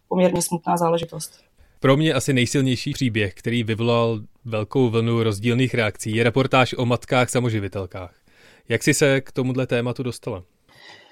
poměrně 0.08 0.42
smutná 0.42 0.78
záležitost. 0.78 1.55
Pro 1.86 1.98
mě 1.98 2.14
asi 2.14 2.34
nejsilnější 2.34 2.94
příběh, 2.94 3.34
který 3.34 3.64
vyvolal 3.64 4.20
velkou 4.46 4.90
vlnu 4.90 5.24
rozdílných 5.24 5.74
reakcí, 5.74 6.16
je 6.16 6.24
reportáž 6.24 6.76
o 6.78 6.86
matkách 6.86 7.30
samoživitelkách. 7.30 8.14
Jak 8.70 8.84
jsi 8.84 8.94
se 8.94 9.22
k 9.22 9.32
tomuhle 9.32 9.68
tématu 9.68 10.04
dostala? 10.04 10.44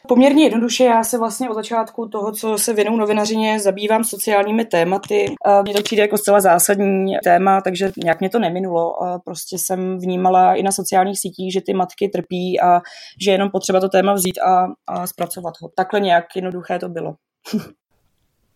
Poměrně 0.07 0.43
jednoduše, 0.43 0.83
já 0.83 1.03
se 1.03 1.17
vlastně 1.17 1.49
od 1.49 1.53
začátku 1.53 2.07
toho, 2.07 2.31
co 2.31 2.57
se 2.57 2.73
věnou 2.73 2.97
novinařině, 2.97 3.59
zabývám 3.59 4.03
sociálními 4.03 4.65
tématy. 4.65 5.25
Mně 5.63 5.73
to 5.73 5.83
přijde 5.83 6.01
jako 6.01 6.17
zcela 6.17 6.41
zásadní 6.41 7.13
téma, 7.23 7.61
takže 7.61 7.91
nějak 8.03 8.19
mě 8.19 8.29
to 8.29 8.39
neminulo. 8.39 8.93
Prostě 9.25 9.57
jsem 9.59 9.99
vnímala 9.99 10.55
i 10.55 10.63
na 10.63 10.71
sociálních 10.71 11.19
sítích, 11.19 11.53
že 11.53 11.61
ty 11.61 11.73
matky 11.73 12.09
trpí 12.09 12.59
a 12.61 12.81
že 13.21 13.31
je 13.31 13.33
jenom 13.33 13.49
potřeba 13.49 13.79
to 13.79 13.89
téma 13.89 14.13
vzít 14.13 14.39
a, 14.39 14.67
a 14.87 15.07
zpracovat 15.07 15.53
ho. 15.61 15.69
Takhle 15.75 15.99
nějak 15.99 16.25
jednoduché 16.35 16.79
to 16.79 16.89
bylo. 16.89 17.15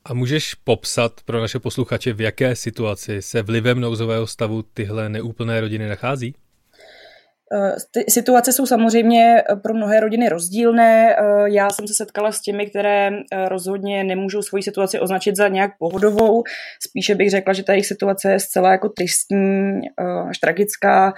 A 0.10 0.14
můžeš 0.14 0.54
popsat 0.54 1.12
pro 1.26 1.42
naše 1.42 1.60
posluchače, 1.60 2.14
v 2.14 2.22
jaké 2.22 2.56
situaci 2.56 3.22
se 3.22 3.42
vlivem 3.42 3.80
nouzového 3.80 4.28
stavu 4.28 4.62
tyhle 4.62 5.10
neúplné 5.10 5.62
rodiny 5.62 5.90
nachází? 5.90 6.36
Eh, 7.54 7.76
ty 7.92 8.12
situace 8.12 8.54
jsou 8.54 8.66
samozřejmě 8.66 9.44
pro 9.64 9.74
mnohé 9.74 10.00
rodiny 10.00 10.30
rozdílné. 10.30 11.16
Eh, 11.16 11.24
já 11.46 11.70
jsem 11.70 11.88
se 11.88 11.94
setkala 11.94 12.32
s 12.32 12.42
těmi, 12.42 12.70
které 12.70 13.08
eh, 13.08 13.50
rozhodně 13.50 14.04
nemůžou 14.04 14.42
svoji 14.42 14.64
situaci 14.64 15.00
označit 15.00 15.36
za 15.36 15.48
nějak 15.48 15.72
pohodovou. 15.80 16.44
Spíše 16.88 17.16
bych 17.16 17.32
řekla, 17.32 17.54
že 17.54 17.64
ta 17.64 17.74
jejich 17.74 17.88
situace 17.88 18.32
je 18.32 18.40
zcela 18.40 18.72
jako 18.72 18.90
tristní, 18.90 19.82
až 20.30 20.38
tragická 20.38 21.14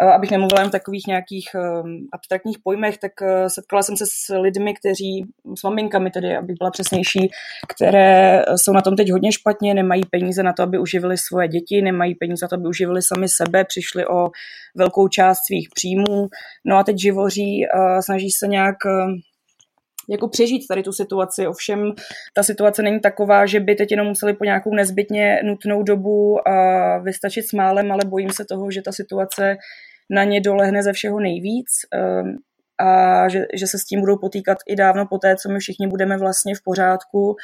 abych 0.00 0.30
nemluvila 0.30 0.60
jen 0.60 0.68
v 0.68 0.72
takových 0.72 1.06
nějakých 1.06 1.48
ehm, 1.54 2.06
abstraktních 2.12 2.58
pojmech, 2.64 2.98
tak 2.98 3.12
eh, 3.22 3.50
setkala 3.50 3.82
jsem 3.82 3.96
se 3.96 4.04
s 4.06 4.34
lidmi, 4.34 4.74
kteří, 4.74 5.24
s 5.58 5.62
maminkami 5.62 6.10
tedy, 6.10 6.36
abych 6.36 6.56
byla 6.58 6.70
přesnější, 6.70 7.30
které 7.68 8.42
jsou 8.56 8.72
na 8.72 8.80
tom 8.80 8.96
teď 8.96 9.10
hodně 9.10 9.32
špatně, 9.32 9.74
nemají 9.74 10.02
peníze 10.10 10.42
na 10.42 10.52
to, 10.52 10.62
aby 10.62 10.78
uživili 10.78 11.18
svoje 11.18 11.48
děti, 11.48 11.82
nemají 11.82 12.14
peníze 12.14 12.44
na 12.44 12.48
to, 12.48 12.54
aby 12.54 12.68
uživili 12.68 13.02
sami 13.02 13.28
sebe, 13.28 13.64
přišli 13.64 14.06
o 14.06 14.30
velkou 14.76 15.08
část 15.08 15.38
svých 15.46 15.68
příjmů, 15.74 16.28
no 16.64 16.76
a 16.76 16.84
teď 16.84 16.98
živoří, 16.98 17.66
snaží 18.00 18.30
se 18.30 18.46
nějak 18.46 18.76
ehm, 18.86 19.14
jako 20.10 20.28
přežít 20.28 20.68
tady 20.68 20.82
tu 20.82 20.92
situaci. 20.92 21.46
Ovšem 21.46 21.92
ta 22.34 22.42
situace 22.42 22.82
není 22.82 23.00
taková, 23.00 23.46
že 23.46 23.60
by 23.60 23.74
teď 23.74 23.90
jenom 23.90 24.06
museli 24.06 24.34
po 24.34 24.44
nějakou 24.44 24.74
nezbytně 24.74 25.40
nutnou 25.44 25.82
dobu 25.82 26.38
vystačit 27.02 27.48
s 27.48 27.52
málem, 27.52 27.92
ale 27.92 28.00
bojím 28.06 28.30
se 28.30 28.44
toho, 28.44 28.70
že 28.70 28.82
ta 28.82 28.92
situace 28.92 29.56
na 30.10 30.24
ně 30.24 30.40
dolehne 30.40 30.82
ze 30.82 30.92
všeho 30.92 31.20
nejvíc 31.20 31.66
ehm, 31.92 32.36
a 32.78 33.28
že, 33.28 33.44
že 33.54 33.66
se 33.66 33.78
s 33.78 33.84
tím 33.84 34.00
budou 34.00 34.16
potýkat 34.16 34.58
i 34.66 34.76
dávno 34.76 35.06
poté, 35.06 35.36
co 35.36 35.48
my 35.48 35.58
všichni 35.58 35.88
budeme 35.88 36.18
vlastně 36.18 36.54
v 36.54 36.62
pořádku 36.64 37.36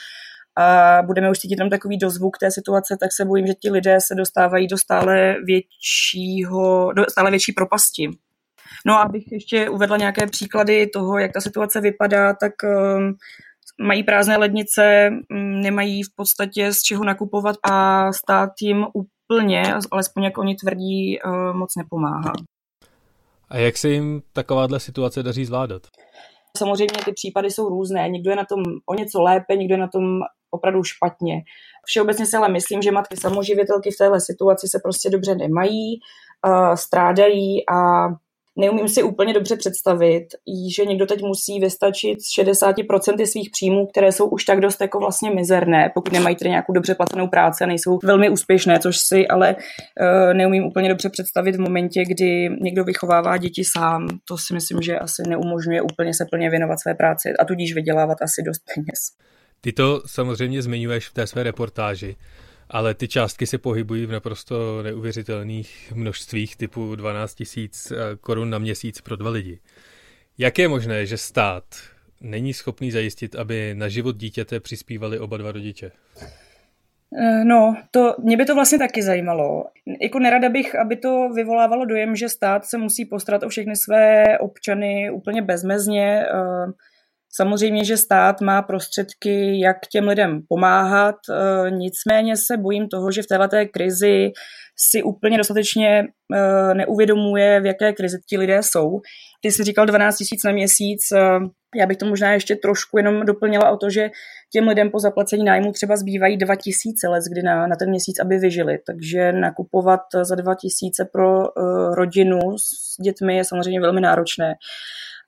a 0.59 0.99
budeme 1.03 1.31
už 1.31 1.39
cítit 1.39 1.57
tam 1.57 1.71
takový 1.71 1.99
dozvuk 1.99 2.39
té 2.39 2.51
situace, 2.51 2.97
tak 3.01 3.13
se 3.13 3.25
bojím, 3.25 3.47
že 3.47 3.55
ti 3.55 3.71
lidé 3.71 4.01
se 4.01 4.15
dostávají 4.15 4.67
do 4.67 4.79
stále 4.79 5.37
většího, 5.45 6.93
do 6.93 7.05
stále 7.11 7.31
větší 7.31 7.53
propasti. 7.53 8.11
No 8.87 8.95
a 8.95 9.03
abych 9.03 9.33
ještě 9.33 9.69
uvedla 9.69 9.97
nějaké 9.97 10.27
příklady 10.27 10.87
toho, 10.87 11.19
jak 11.19 11.33
ta 11.33 11.41
situace 11.41 11.81
vypadá, 11.81 12.35
tak 12.35 12.53
um, 12.63 13.15
mají 13.83 14.03
prázdné 14.03 14.37
lednice, 14.37 15.11
um, 15.31 15.61
nemají 15.61 16.03
v 16.03 16.15
podstatě 16.17 16.73
z 16.73 16.83
čeho 16.83 17.05
nakupovat 17.05 17.57
a 17.71 18.13
stát 18.13 18.51
jim 18.61 18.87
úplně, 18.93 19.63
alespoň 19.91 20.25
jak 20.25 20.39
oni 20.39 20.55
tvrdí, 20.55 21.19
uh, 21.21 21.57
moc 21.57 21.77
nepomáhá. 21.77 22.33
A 23.49 23.59
jak 23.59 23.77
se 23.77 23.89
jim 23.89 24.23
takováhle 24.33 24.81
situace 24.81 25.23
daří 25.23 25.45
zvládat? 25.45 25.83
Samozřejmě 26.59 26.99
ty 27.05 27.13
případy 27.13 27.51
jsou 27.51 27.69
různé. 27.69 28.09
Někdo 28.09 28.31
je 28.31 28.37
na 28.37 28.45
tom 28.45 28.63
o 28.87 28.95
něco 28.95 29.23
lépe, 29.23 29.57
někdo 29.57 29.75
je 29.75 29.79
na 29.79 29.89
tom 29.89 30.21
opravdu 30.51 30.85
špatně. 30.85 31.43
Všeobecně 31.87 32.27
si 32.27 32.37
ale 32.37 32.49
myslím, 32.49 32.83
že 32.83 32.93
matky 32.93 33.17
samoživitelky 33.17 33.91
v 33.91 33.99
téhle 33.99 34.21
situaci 34.21 34.69
se 34.69 34.79
prostě 34.83 35.11
dobře 35.11 35.35
nemají, 35.35 36.01
uh, 36.47 36.75
strádají 36.75 37.69
a 37.69 38.09
neumím 38.57 38.89
si 38.89 39.03
úplně 39.03 39.35
dobře 39.35 39.57
představit, 39.57 40.27
že 40.77 40.85
někdo 40.85 41.07
teď 41.07 41.23
musí 41.23 41.61
vystačit 41.61 42.23
z 42.23 42.39
60% 42.39 43.27
svých 43.27 43.51
příjmů, 43.51 43.87
které 43.87 44.13
jsou 44.13 44.29
už 44.29 44.45
tak 44.45 44.61
dost 44.61 44.81
jako 44.81 44.99
vlastně 44.99 45.31
mizerné, 45.31 45.91
pokud 45.95 46.13
nemají 46.13 46.37
tedy 46.37 46.51
nějakou 46.51 46.73
dobře 46.73 46.95
placenou 46.95 47.29
práci 47.29 47.65
a 47.65 47.67
nejsou 47.67 47.99
velmi 48.05 48.31
úspěšné, 48.31 48.79
což 48.79 48.97
si 48.99 49.29
ale 49.29 49.57
uh, 49.57 50.35
neumím 50.35 50.65
úplně 50.65 50.89
dobře 50.89 51.11
představit 51.11 51.57
v 51.57 51.61
momentě, 51.61 52.05
kdy 52.05 52.49
někdo 52.61 52.85
vychovává 52.85 53.37
děti 53.37 53.63
sám. 53.65 54.09
To 54.29 54.39
si 54.39 54.55
myslím, 54.55 54.83
že 54.83 54.99
asi 54.99 55.23
neumožňuje 55.29 55.83
úplně 55.83 56.15
se 56.15 56.25
plně 56.31 56.51
věnovat 56.51 56.81
své 56.81 56.95
práci 56.95 57.29
a 57.41 57.45
tudíž 57.45 57.75
vydělávat 57.75 58.23
asi 58.23 58.43
dost 58.43 58.63
peněz. 58.75 59.01
Ty 59.61 59.73
to 59.73 60.03
samozřejmě 60.07 60.63
zmiňuješ 60.63 61.09
v 61.09 61.15
té 61.15 61.27
své 61.27 61.43
reportáži 61.43 62.17
ale 62.71 62.95
ty 62.95 63.09
částky 63.09 63.47
se 63.47 63.59
pohybují 63.59 64.07
v 64.07 64.13
naprosto 64.13 64.83
neuvěřitelných 64.83 65.93
množstvích 65.97 66.57
typu 66.57 66.97
12 66.97 67.35
tisíc 67.35 67.91
eh, 67.91 67.97
korun 68.21 68.51
na 68.51 68.59
měsíc 68.59 69.01
pro 69.01 69.17
dva 69.17 69.31
lidi. 69.31 69.61
Jak 70.39 70.59
je 70.59 70.69
možné, 70.69 71.07
že 71.07 71.17
stát 71.17 71.65
není 72.21 72.55
schopný 72.55 72.91
zajistit, 72.91 73.35
aby 73.35 73.75
na 73.75 73.89
život 73.89 74.17
dítěte 74.17 74.61
přispívali 74.61 75.19
oba 75.19 75.37
dva 75.37 75.53
rodiče? 75.53 75.93
Eh, 77.19 77.45
no, 77.45 77.77
to, 77.91 78.15
mě 78.19 78.37
by 78.37 78.45
to 78.45 78.55
vlastně 78.55 78.79
taky 78.79 79.03
zajímalo. 79.03 79.65
Jako 80.03 80.19
nerada 80.19 80.49
bych, 80.49 80.75
aby 80.75 80.97
to 80.97 81.29
vyvolávalo 81.35 81.85
dojem, 81.85 82.17
že 82.17 82.29
stát 82.29 82.65
se 82.65 82.79
musí 82.79 83.05
postarat 83.05 83.43
o 83.43 83.49
všechny 83.49 83.77
své 83.77 84.39
občany 84.39 85.11
úplně 85.11 85.43
bezmezně. 85.43 86.27
Samozřejmě, 87.37 87.85
že 87.85 87.97
stát 87.97 88.41
má 88.41 88.63
prostředky, 88.63 89.61
jak 89.61 89.77
těm 89.93 90.09
lidem 90.09 90.41
pomáhat, 90.49 91.15
e, 91.31 91.71
nicméně 91.71 92.37
se 92.37 92.57
bojím 92.57 92.89
toho, 92.89 93.11
že 93.11 93.23
v 93.23 93.27
této 93.27 93.57
krizi 93.73 94.31
si 94.77 95.03
úplně 95.03 95.39
dostatečně 95.39 95.89
e, 95.99 96.05
neuvědomuje, 96.75 97.61
v 97.61 97.67
jaké 97.67 97.93
krizi 97.93 98.19
ti 98.29 98.39
lidé 98.39 98.63
jsou. 98.63 99.01
Ty 99.43 99.53
jsi 99.53 99.65
říkal 99.65 99.87
12 99.87 100.17
tisíc 100.17 100.45
na 100.45 100.53
měsíc, 100.53 101.01
e, 101.13 101.21
já 101.77 101.87
bych 101.87 101.97
to 101.97 102.07
možná 102.07 102.33
ještě 102.33 102.57
trošku 102.57 102.99
jenom 102.99 103.27
doplnila 103.27 103.71
o 103.71 103.77
to, 103.77 103.91
že 103.91 104.11
těm 104.53 104.69
lidem 104.69 104.91
po 104.91 104.99
zaplacení 104.99 105.45
nájmu 105.45 105.73
třeba 105.73 105.97
zbývají 105.97 106.37
2 106.37 106.57
tisíce 106.57 107.09
let, 107.09 107.23
kdy 107.33 107.43
na, 107.43 107.67
na 107.67 107.77
ten 107.77 107.91
měsíc, 107.91 108.21
aby 108.21 108.39
vyžili. 108.39 108.79
Takže 108.87 109.33
nakupovat 109.33 110.01
za 110.23 110.35
2 110.35 110.55
tisíce 110.55 111.09
pro 111.13 111.43
rodinu 111.95 112.39
s 112.59 113.03
dětmi 113.03 113.37
je 113.37 113.45
samozřejmě 113.45 113.81
velmi 113.81 114.01
náročné. 114.01 114.55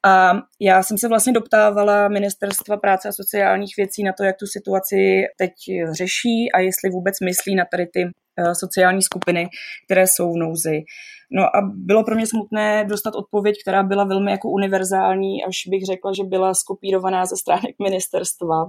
A 0.06 0.32
já 0.60 0.82
jsem 0.82 0.98
se 0.98 1.08
vlastně 1.08 1.32
doptávala 1.32 2.08
Ministerstva 2.08 2.76
práce 2.76 3.08
a 3.08 3.12
sociálních 3.12 3.76
věcí 3.76 4.02
na 4.02 4.12
to, 4.12 4.24
jak 4.24 4.36
tu 4.36 4.46
situaci 4.46 5.22
teď 5.36 5.52
řeší 5.92 6.52
a 6.54 6.60
jestli 6.60 6.90
vůbec 6.90 7.20
myslí 7.20 7.54
na 7.54 7.64
tady 7.70 7.86
ty 7.86 8.02
eh, 8.36 8.54
sociální 8.54 9.02
skupiny, 9.02 9.48
které 9.84 10.06
jsou 10.06 10.32
v 10.32 10.36
nouzi. 10.36 10.82
No 11.30 11.42
a 11.56 11.60
bylo 11.74 12.04
pro 12.04 12.14
mě 12.14 12.26
smutné 12.26 12.84
dostat 12.84 13.14
odpověď, 13.14 13.56
která 13.62 13.82
byla 13.82 14.04
velmi 14.04 14.30
jako 14.30 14.50
univerzální, 14.50 15.44
až 15.44 15.56
bych 15.68 15.86
řekla, 15.86 16.12
že 16.12 16.24
byla 16.24 16.54
skopírovaná 16.54 17.26
ze 17.26 17.36
stránek 17.36 17.74
ministerstva, 17.82 18.64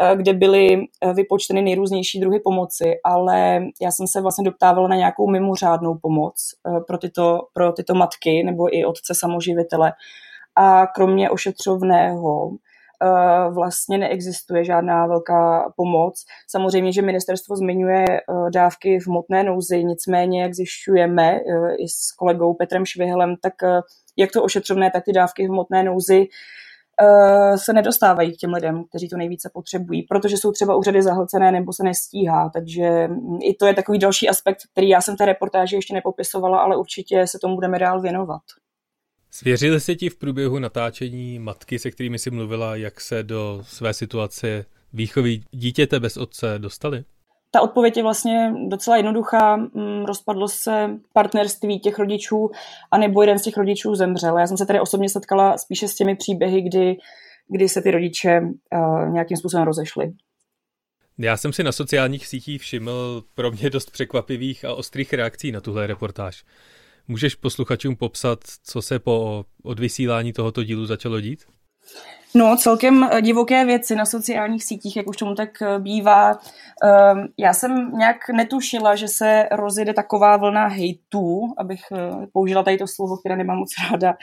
eh, 0.00 0.16
kde 0.16 0.32
byly 0.32 0.76
eh, 0.76 1.12
vypočteny 1.12 1.62
nejrůznější 1.62 2.20
druhy 2.20 2.40
pomoci, 2.40 2.94
ale 3.04 3.60
já 3.82 3.90
jsem 3.90 4.06
se 4.06 4.20
vlastně 4.20 4.44
doptávala 4.44 4.88
na 4.88 4.96
nějakou 4.96 5.30
mimořádnou 5.30 5.98
pomoc 6.02 6.34
pro 6.86 6.98
tyto, 6.98 7.40
pro 7.52 7.72
tyto 7.72 7.94
matky 7.94 8.42
nebo 8.42 8.76
i 8.76 8.84
otce 8.84 9.14
samoživitele, 9.14 9.92
a 10.56 10.86
kromě 10.86 11.30
ošetřovného 11.30 12.46
uh, 12.48 13.54
vlastně 13.54 13.98
neexistuje 13.98 14.64
žádná 14.64 15.06
velká 15.06 15.72
pomoc. 15.76 16.24
Samozřejmě, 16.50 16.92
že 16.92 17.02
ministerstvo 17.02 17.56
zmiňuje 17.56 18.04
uh, 18.04 18.50
dávky 18.50 18.98
v 19.00 19.06
motné 19.06 19.44
nouzi, 19.44 19.84
nicméně, 19.84 20.42
jak 20.42 20.54
zjišťujeme 20.54 21.32
uh, 21.32 21.70
i 21.70 21.88
s 21.88 22.12
kolegou 22.18 22.54
Petrem 22.54 22.86
Švihlem, 22.86 23.34
tak 23.42 23.54
jak 24.16 24.32
to 24.32 24.42
ošetřovné, 24.42 24.90
tak 24.90 25.04
ty 25.04 25.12
dávky 25.12 25.48
v 25.48 25.50
motné 25.50 25.82
nouzi 25.82 26.26
se 27.56 27.72
nedostávají 27.72 28.32
k 28.32 28.36
těm 28.36 28.52
lidem, 28.52 28.84
kteří 28.88 29.08
to 29.08 29.16
nejvíce 29.16 29.50
potřebují, 29.54 30.02
protože 30.02 30.36
jsou 30.36 30.52
třeba 30.52 30.76
úřady 30.76 31.02
zahlcené 31.02 31.52
nebo 31.52 31.72
se 31.72 31.84
nestíhá. 31.84 32.50
Takže 32.54 33.08
mm, 33.08 33.38
i 33.42 33.54
to 33.54 33.66
je 33.66 33.74
takový 33.74 33.98
další 33.98 34.28
aspekt, 34.28 34.58
který 34.72 34.88
já 34.88 35.00
jsem 35.00 35.16
té 35.16 35.24
reportáži 35.26 35.76
ještě 35.76 35.94
nepopisovala, 35.94 36.58
ale 36.58 36.76
určitě 36.76 37.26
se 37.26 37.38
tomu 37.38 37.54
budeme 37.54 37.78
dál 37.78 38.00
věnovat. 38.00 38.42
Svěřili 39.36 39.80
se 39.80 39.94
ti 39.94 40.08
v 40.08 40.18
průběhu 40.18 40.58
natáčení 40.58 41.38
matky, 41.38 41.78
se 41.78 41.90
kterými 41.90 42.18
jsi 42.18 42.30
mluvila, 42.30 42.76
jak 42.76 43.00
se 43.00 43.22
do 43.22 43.60
své 43.62 43.94
situace 43.94 44.64
výchovy 44.92 45.40
dítěte 45.50 46.00
bez 46.00 46.16
otce 46.16 46.54
dostali? 46.58 47.04
Ta 47.50 47.60
odpověď 47.60 47.96
je 47.96 48.02
vlastně 48.02 48.54
docela 48.68 48.96
jednoduchá. 48.96 49.56
Mm, 49.56 50.04
rozpadlo 50.04 50.48
se 50.48 50.90
partnerství 51.12 51.80
těch 51.80 51.98
rodičů 51.98 52.50
a 52.90 52.98
nebo 52.98 53.22
jeden 53.22 53.38
z 53.38 53.42
těch 53.42 53.56
rodičů 53.56 53.94
zemřel. 53.94 54.38
Já 54.38 54.46
jsem 54.46 54.56
se 54.56 54.66
tady 54.66 54.80
osobně 54.80 55.08
setkala 55.08 55.58
spíše 55.58 55.88
s 55.88 55.94
těmi 55.94 56.16
příběhy, 56.16 56.62
kdy, 56.62 56.96
kdy 57.48 57.68
se 57.68 57.82
ty 57.82 57.90
rodiče 57.90 58.40
uh, 58.40 59.08
nějakým 59.12 59.36
způsobem 59.36 59.66
rozešli. 59.66 60.12
Já 61.18 61.36
jsem 61.36 61.52
si 61.52 61.62
na 61.62 61.72
sociálních 61.72 62.26
sítích 62.26 62.62
všiml 62.62 63.22
pro 63.34 63.50
mě 63.50 63.70
dost 63.70 63.90
překvapivých 63.90 64.64
a 64.64 64.74
ostrých 64.74 65.12
reakcí 65.12 65.52
na 65.52 65.60
tuhle 65.60 65.86
reportáž. 65.86 66.44
Můžeš 67.08 67.34
posluchačům 67.34 67.96
popsat, 67.96 68.38
co 68.62 68.82
se 68.82 68.98
po 68.98 69.44
odvysílání 69.62 70.32
tohoto 70.32 70.64
dílu 70.64 70.86
začalo 70.86 71.20
dít? 71.20 71.44
No, 72.34 72.56
celkem 72.56 73.04
eh, 73.04 73.22
divoké 73.22 73.64
věci 73.64 73.94
na 73.96 74.04
sociálních 74.04 74.64
sítích, 74.64 74.96
jak 74.96 75.06
už 75.06 75.16
tomu 75.16 75.34
tak 75.34 75.62
eh, 75.62 75.78
bývá. 75.78 76.30
Ehm, 76.82 77.28
já 77.38 77.54
jsem 77.54 77.90
nějak 77.98 78.16
netušila, 78.28 78.96
že 78.96 79.08
se 79.08 79.48
rozjede 79.52 79.94
taková 79.94 80.36
vlna 80.36 80.66
hejtů, 80.66 81.40
abych 81.58 81.80
eh, 81.92 82.26
použila 82.32 82.62
tady 82.62 82.78
to 82.78 82.86
slovo, 82.86 83.16
které 83.16 83.36
nemám 83.36 83.58
moc 83.58 83.70
ráda. 83.90 84.14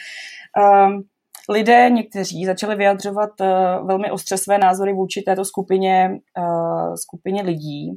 Lidé 1.50 1.90
někteří 1.90 2.46
začali 2.46 2.76
vyjadřovat 2.76 3.30
uh, 3.42 3.88
velmi 3.88 4.12
ostře 4.12 4.38
své 4.38 4.58
názory 4.58 4.94
vůči 4.94 5.22
této 5.22 5.46
skupině, 5.46 6.10
uh, 6.38 6.96
skupině 6.96 7.42
lidí. 7.42 7.90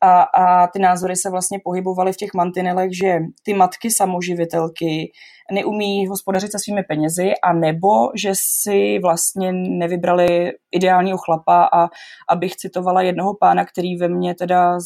A, 0.00 0.22
a 0.22 0.66
ty 0.66 0.78
názory 0.78 1.16
se 1.16 1.30
vlastně 1.30 1.58
pohybovaly 1.64 2.12
v 2.12 2.16
těch 2.16 2.34
mantinelech, 2.34 2.90
že 3.02 3.18
ty 3.42 3.54
matky 3.54 3.90
samoživitelky 3.90 5.12
neumí 5.52 6.06
hospodařit 6.06 6.52
se 6.52 6.58
svými 6.58 6.82
penězi 6.82 7.32
a 7.44 7.52
nebo 7.52 7.88
že 8.16 8.32
si 8.34 8.98
vlastně 9.02 9.52
nevybrali 9.52 10.52
ideálního 10.72 11.18
chlapa 11.18 11.68
a 11.72 11.88
abych 12.28 12.56
citovala 12.56 13.02
jednoho 13.02 13.34
pána, 13.40 13.64
který 13.64 13.96
ve 13.96 14.08
mně 14.08 14.34
teda 14.34 14.78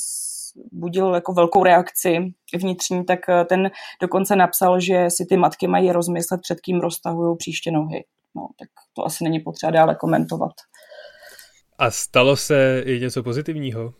budil 0.72 1.14
jako 1.14 1.32
velkou 1.32 1.64
reakci 1.64 2.18
vnitřní, 2.54 3.04
tak 3.04 3.18
eh, 3.28 3.44
ten 3.44 3.70
dokonce 4.00 4.36
napsal, 4.36 4.80
že 4.80 5.10
si 5.10 5.26
ty 5.26 5.36
matky 5.36 5.66
mají 5.66 5.92
rozmyslet, 5.92 6.40
před 6.40 6.60
kým 6.60 6.80
roztahují 6.80 7.36
příště 7.36 7.70
nohy. 7.70 8.04
No, 8.36 8.48
tak 8.58 8.68
to 8.96 9.04
asi 9.04 9.25
není 9.25 9.40
potřeba 9.40 9.70
dále 9.70 9.94
komentovat. 9.94 10.52
A 11.78 11.90
stalo 11.90 12.36
se 12.36 12.82
i 12.86 13.00
něco 13.00 13.22
pozitivního? 13.22 13.92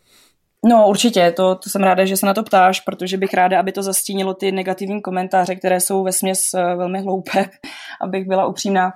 No 0.65 0.87
určitě, 0.87 1.31
to, 1.31 1.55
to 1.55 1.69
jsem 1.69 1.83
ráda, 1.83 2.05
že 2.05 2.17
se 2.17 2.25
na 2.25 2.33
to 2.33 2.43
ptáš, 2.43 2.79
protože 2.79 3.17
bych 3.17 3.33
ráda, 3.33 3.59
aby 3.59 3.71
to 3.71 3.83
zastínilo 3.83 4.33
ty 4.33 4.51
negativní 4.51 5.01
komentáře, 5.01 5.55
které 5.55 5.79
jsou 5.79 6.03
ve 6.03 6.11
směs 6.11 6.53
eh, 6.53 6.75
velmi 6.75 7.01
hloupé, 7.01 7.49
abych 8.01 8.27
byla 8.27 8.47
upřímná. 8.47 8.91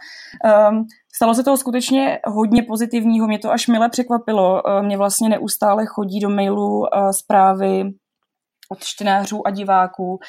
Um, 0.69 0.85
stalo 1.21 1.33
se 1.33 1.43
toho 1.43 1.57
skutečně 1.57 2.19
hodně 2.25 2.63
pozitivního, 2.63 3.27
mě 3.27 3.39
to 3.39 3.51
až 3.51 3.67
mile 3.67 3.89
překvapilo. 3.89 4.61
Uh, 4.63 4.85
mě 4.85 4.97
vlastně 4.97 5.29
neustále 5.29 5.85
chodí 5.85 6.19
do 6.19 6.29
mailu 6.29 6.79
uh, 6.79 6.85
zprávy 7.11 7.83
od 8.71 8.83
čtenářů 8.83 9.47
a 9.47 9.51
diváků, 9.51 10.19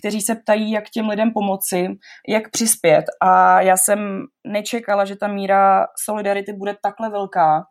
kteří 0.00 0.20
se 0.20 0.34
ptají, 0.34 0.70
jak 0.70 0.84
těm 0.90 1.08
lidem 1.08 1.30
pomoci, 1.34 1.88
jak 2.28 2.50
přispět. 2.50 3.04
A 3.22 3.60
já 3.60 3.76
jsem 3.76 3.98
nečekala, 4.46 5.04
že 5.04 5.16
ta 5.16 5.28
míra 5.28 5.86
solidarity 6.04 6.52
bude 6.52 6.76
takhle 6.82 7.10
velká. 7.10 7.64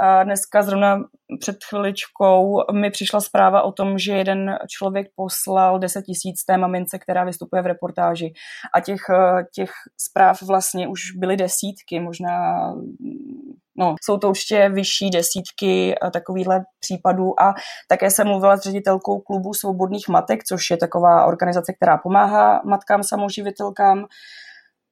A 0.00 0.24
dneska 0.24 0.62
zrovna 0.62 1.00
před 1.40 1.56
chviličkou 1.68 2.62
mi 2.72 2.90
přišla 2.90 3.20
zpráva 3.20 3.62
o 3.62 3.72
tom, 3.72 3.98
že 3.98 4.12
jeden 4.12 4.58
člověk 4.70 5.06
poslal 5.16 5.78
10 5.78 6.02
tisíc 6.02 6.44
té 6.44 6.56
mamince, 6.56 6.98
která 6.98 7.24
vystupuje 7.24 7.62
v 7.62 7.66
reportáži. 7.66 8.32
A 8.74 8.80
těch, 8.80 9.00
těch 9.54 9.70
zpráv 9.96 10.42
vlastně 10.42 10.88
už 10.88 11.00
byly 11.16 11.36
desítky, 11.36 12.00
možná 12.00 12.72
No, 13.80 13.94
jsou 14.04 14.18
to 14.18 14.28
určitě 14.28 14.68
vyšší 14.68 15.10
desítky 15.10 15.94
takovýchhle 16.12 16.64
případů 16.80 17.42
a 17.42 17.54
také 17.88 18.10
jsem 18.10 18.26
mluvila 18.26 18.56
s 18.56 18.60
ředitelkou 18.60 19.18
klubu 19.18 19.54
Svobodných 19.54 20.08
matek, 20.08 20.44
což 20.44 20.70
je 20.70 20.76
taková 20.76 21.26
organizace, 21.26 21.72
která 21.72 21.98
pomáhá 21.98 22.62
matkám 22.64 23.02
samoživitelkám. 23.02 24.06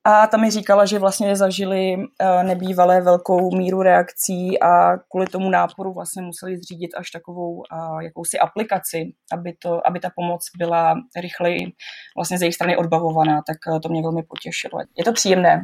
A 0.09 0.27
tam 0.27 0.41
mi 0.41 0.51
říkala, 0.51 0.87
že 0.87 0.99
vlastně 0.99 1.37
zažili 1.37 1.95
e, 1.95 2.43
nebývalé 2.43 3.01
velkou 3.01 3.57
míru 3.57 3.83
reakcí 3.83 4.61
a 4.61 4.97
kvůli 4.97 5.27
tomu 5.27 5.51
náporu 5.51 5.93
vlastně 5.93 6.23
museli 6.23 6.59
zřídit 6.59 6.91
až 6.97 7.11
takovou 7.11 7.63
e, 7.63 8.05
jakousi 8.05 8.39
aplikaci, 8.39 9.13
aby, 9.33 9.53
to, 9.63 9.87
aby 9.87 10.01
ta 10.01 10.09
pomoc 10.17 10.51
byla 10.59 10.95
rychleji 11.21 11.73
vlastně 12.17 12.39
z 12.39 12.43
jejich 12.43 12.55
strany 12.55 12.77
odbavovaná, 12.77 13.43
tak 13.47 13.77
e, 13.77 13.81
to 13.81 13.89
mě 13.89 14.03
velmi 14.03 14.23
potěšilo. 14.23 14.81
Je 14.99 15.05
to 15.05 15.13
příjemné. 15.13 15.63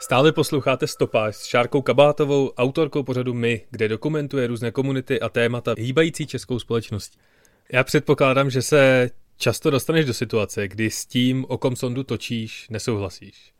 Stále 0.00 0.32
posloucháte 0.32 0.86
Stopáž 0.86 1.36
s 1.36 1.44
Šárkou 1.44 1.82
Kabátovou, 1.82 2.50
autorkou 2.50 3.02
pořadu 3.02 3.34
My, 3.34 3.66
kde 3.70 3.88
dokumentuje 3.88 4.46
různé 4.46 4.70
komunity 4.70 5.20
a 5.20 5.28
témata 5.28 5.74
hýbající 5.78 6.26
českou 6.26 6.58
společnost. 6.58 7.18
Já 7.72 7.84
předpokládám, 7.84 8.50
že 8.50 8.62
se 8.62 9.10
často 9.36 9.70
dostaneš 9.70 10.06
do 10.06 10.14
situace, 10.14 10.68
kdy 10.68 10.90
s 10.90 11.06
tím, 11.06 11.46
o 11.48 11.58
kom 11.58 11.76
sondu 11.76 12.04
točíš, 12.04 12.68
nesouhlasíš. 12.68 13.54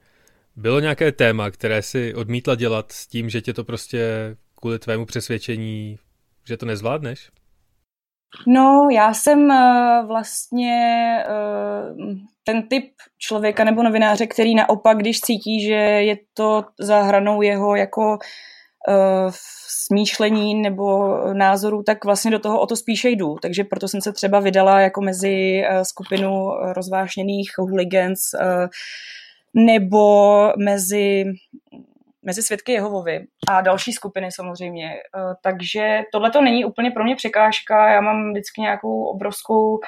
Bylo 0.56 0.80
nějaké 0.80 1.12
téma, 1.12 1.50
které 1.50 1.82
si 1.82 2.14
odmítla 2.14 2.54
dělat 2.54 2.92
s 2.92 3.06
tím, 3.06 3.30
že 3.30 3.40
tě 3.40 3.52
to 3.52 3.64
prostě 3.64 4.36
kvůli 4.60 4.78
tvému 4.78 5.06
přesvědčení, 5.06 5.98
že 6.48 6.56
to 6.56 6.66
nezvládneš? 6.66 7.30
No, 8.46 8.88
já 8.92 9.14
jsem 9.14 9.50
uh, 9.50 10.06
vlastně 10.06 11.16
uh, 11.28 12.14
ten 12.44 12.68
typ 12.68 12.84
člověka 13.18 13.64
nebo 13.64 13.82
novináře, 13.82 14.26
který 14.26 14.54
naopak, 14.54 14.98
když 14.98 15.20
cítí, 15.20 15.62
že 15.62 15.74
je 15.74 16.16
to 16.34 16.64
za 16.80 17.02
hranou 17.02 17.42
jeho 17.42 17.76
jako 17.76 18.18
smýšlení 19.86 20.54
nebo 20.54 21.16
názoru, 21.32 21.82
tak 21.82 22.04
vlastně 22.04 22.30
do 22.30 22.38
toho 22.38 22.60
o 22.60 22.66
to 22.66 22.76
spíše 22.76 23.10
jdu. 23.10 23.36
Takže 23.42 23.64
proto 23.64 23.88
jsem 23.88 24.00
se 24.00 24.12
třeba 24.12 24.40
vydala 24.40 24.80
jako 24.80 25.00
mezi 25.00 25.62
uh, 25.70 25.82
skupinu 25.82 26.50
rozvášněných 26.72 27.50
hooligans 27.58 28.20
uh, 28.34 28.66
nebo 29.54 30.52
mezi 30.58 31.24
mezi 32.26 32.42
svědky 32.42 32.72
Jehovovi 32.72 33.24
a 33.48 33.60
další 33.60 33.92
skupiny 33.92 34.28
samozřejmě. 34.32 34.90
Takže 35.42 36.00
tohle 36.12 36.30
to 36.30 36.40
není 36.40 36.64
úplně 36.64 36.90
pro 36.90 37.04
mě 37.04 37.16
překážka. 37.16 37.92
Já 37.92 38.00
mám 38.00 38.30
vždycky 38.30 38.60
nějakou 38.60 39.04
obrovskou 39.04 39.78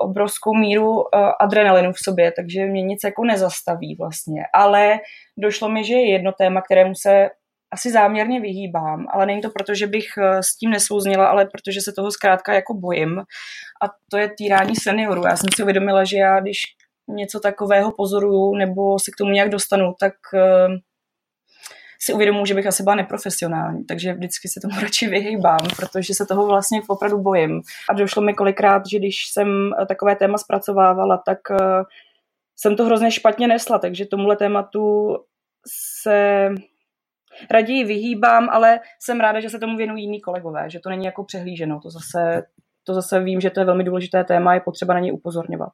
obrovskou 0.00 0.54
míru 0.54 1.14
adrenalinu 1.40 1.92
v 1.92 1.98
sobě, 2.04 2.32
takže 2.32 2.66
mě 2.66 2.82
nic 2.82 3.00
jako 3.04 3.24
nezastaví 3.24 3.96
vlastně. 3.98 4.42
Ale 4.54 5.00
došlo 5.38 5.68
mi, 5.68 5.84
že 5.84 5.94
je 5.94 6.12
jedno 6.12 6.32
téma, 6.32 6.62
kterému 6.62 6.94
se 6.94 7.30
asi 7.70 7.90
záměrně 7.90 8.40
vyhýbám, 8.40 9.06
ale 9.12 9.26
není 9.26 9.40
to 9.40 9.50
proto, 9.50 9.74
že 9.74 9.86
bych 9.86 10.06
uh, 10.18 10.38
s 10.38 10.56
tím 10.56 10.70
nesouznila, 10.70 11.26
ale 11.26 11.46
protože 11.46 11.80
se 11.80 11.92
toho 11.92 12.10
zkrátka 12.10 12.54
jako 12.54 12.74
bojím. 12.74 13.18
A 13.82 13.86
to 14.10 14.18
je 14.18 14.30
týrání 14.38 14.76
seniorů. 14.76 15.22
Já 15.26 15.36
jsem 15.36 15.48
si 15.56 15.62
uvědomila, 15.62 16.04
že 16.04 16.16
já, 16.16 16.40
když 16.40 16.58
něco 17.08 17.40
takového 17.40 17.92
pozoruju 17.96 18.54
nebo 18.54 18.98
se 18.98 19.10
k 19.10 19.16
tomu 19.18 19.30
nějak 19.30 19.48
dostanu, 19.50 19.94
tak 20.00 20.14
uh, 20.34 20.74
si 22.00 22.12
uvědomuji, 22.12 22.46
že 22.46 22.54
bych 22.54 22.66
asi 22.66 22.82
byla 22.82 22.94
neprofesionální, 22.94 23.84
takže 23.84 24.12
vždycky 24.12 24.48
se 24.48 24.60
tomu 24.60 24.80
radši 24.82 25.06
vyhýbám, 25.06 25.58
protože 25.76 26.14
se 26.14 26.26
toho 26.26 26.46
vlastně 26.46 26.82
opravdu 26.88 27.22
bojím. 27.22 27.62
A 27.90 27.92
došlo 27.92 28.22
mi 28.22 28.34
kolikrát, 28.34 28.82
že 28.90 28.98
když 28.98 29.16
jsem 29.32 29.48
eh, 29.82 29.86
takové 29.86 30.16
téma 30.16 30.38
zpracovávala, 30.38 31.22
tak 31.26 31.38
eh, 31.50 31.82
jsem 32.56 32.76
to 32.76 32.84
hrozně 32.84 33.10
špatně 33.10 33.48
nesla, 33.48 33.78
takže 33.78 34.06
tomuhle 34.06 34.36
tématu 34.36 35.16
se 36.02 36.48
raději 37.50 37.84
vyhýbám, 37.84 38.48
ale 38.50 38.80
jsem 39.00 39.20
ráda, 39.20 39.40
že 39.40 39.50
se 39.50 39.58
tomu 39.58 39.76
věnují 39.76 40.04
jiní 40.04 40.20
kolegové, 40.20 40.70
že 40.70 40.80
to 40.80 40.90
není 40.90 41.06
jako 41.06 41.24
přehlíženo. 41.24 41.80
To 41.80 41.90
zase, 41.90 42.42
to 42.84 42.94
zase 42.94 43.20
vím, 43.20 43.40
že 43.40 43.50
to 43.50 43.60
je 43.60 43.66
velmi 43.66 43.84
důležité 43.84 44.24
téma, 44.24 44.54
je 44.54 44.60
potřeba 44.60 44.94
na 44.94 45.00
něj 45.00 45.12
upozorňovat. 45.12 45.72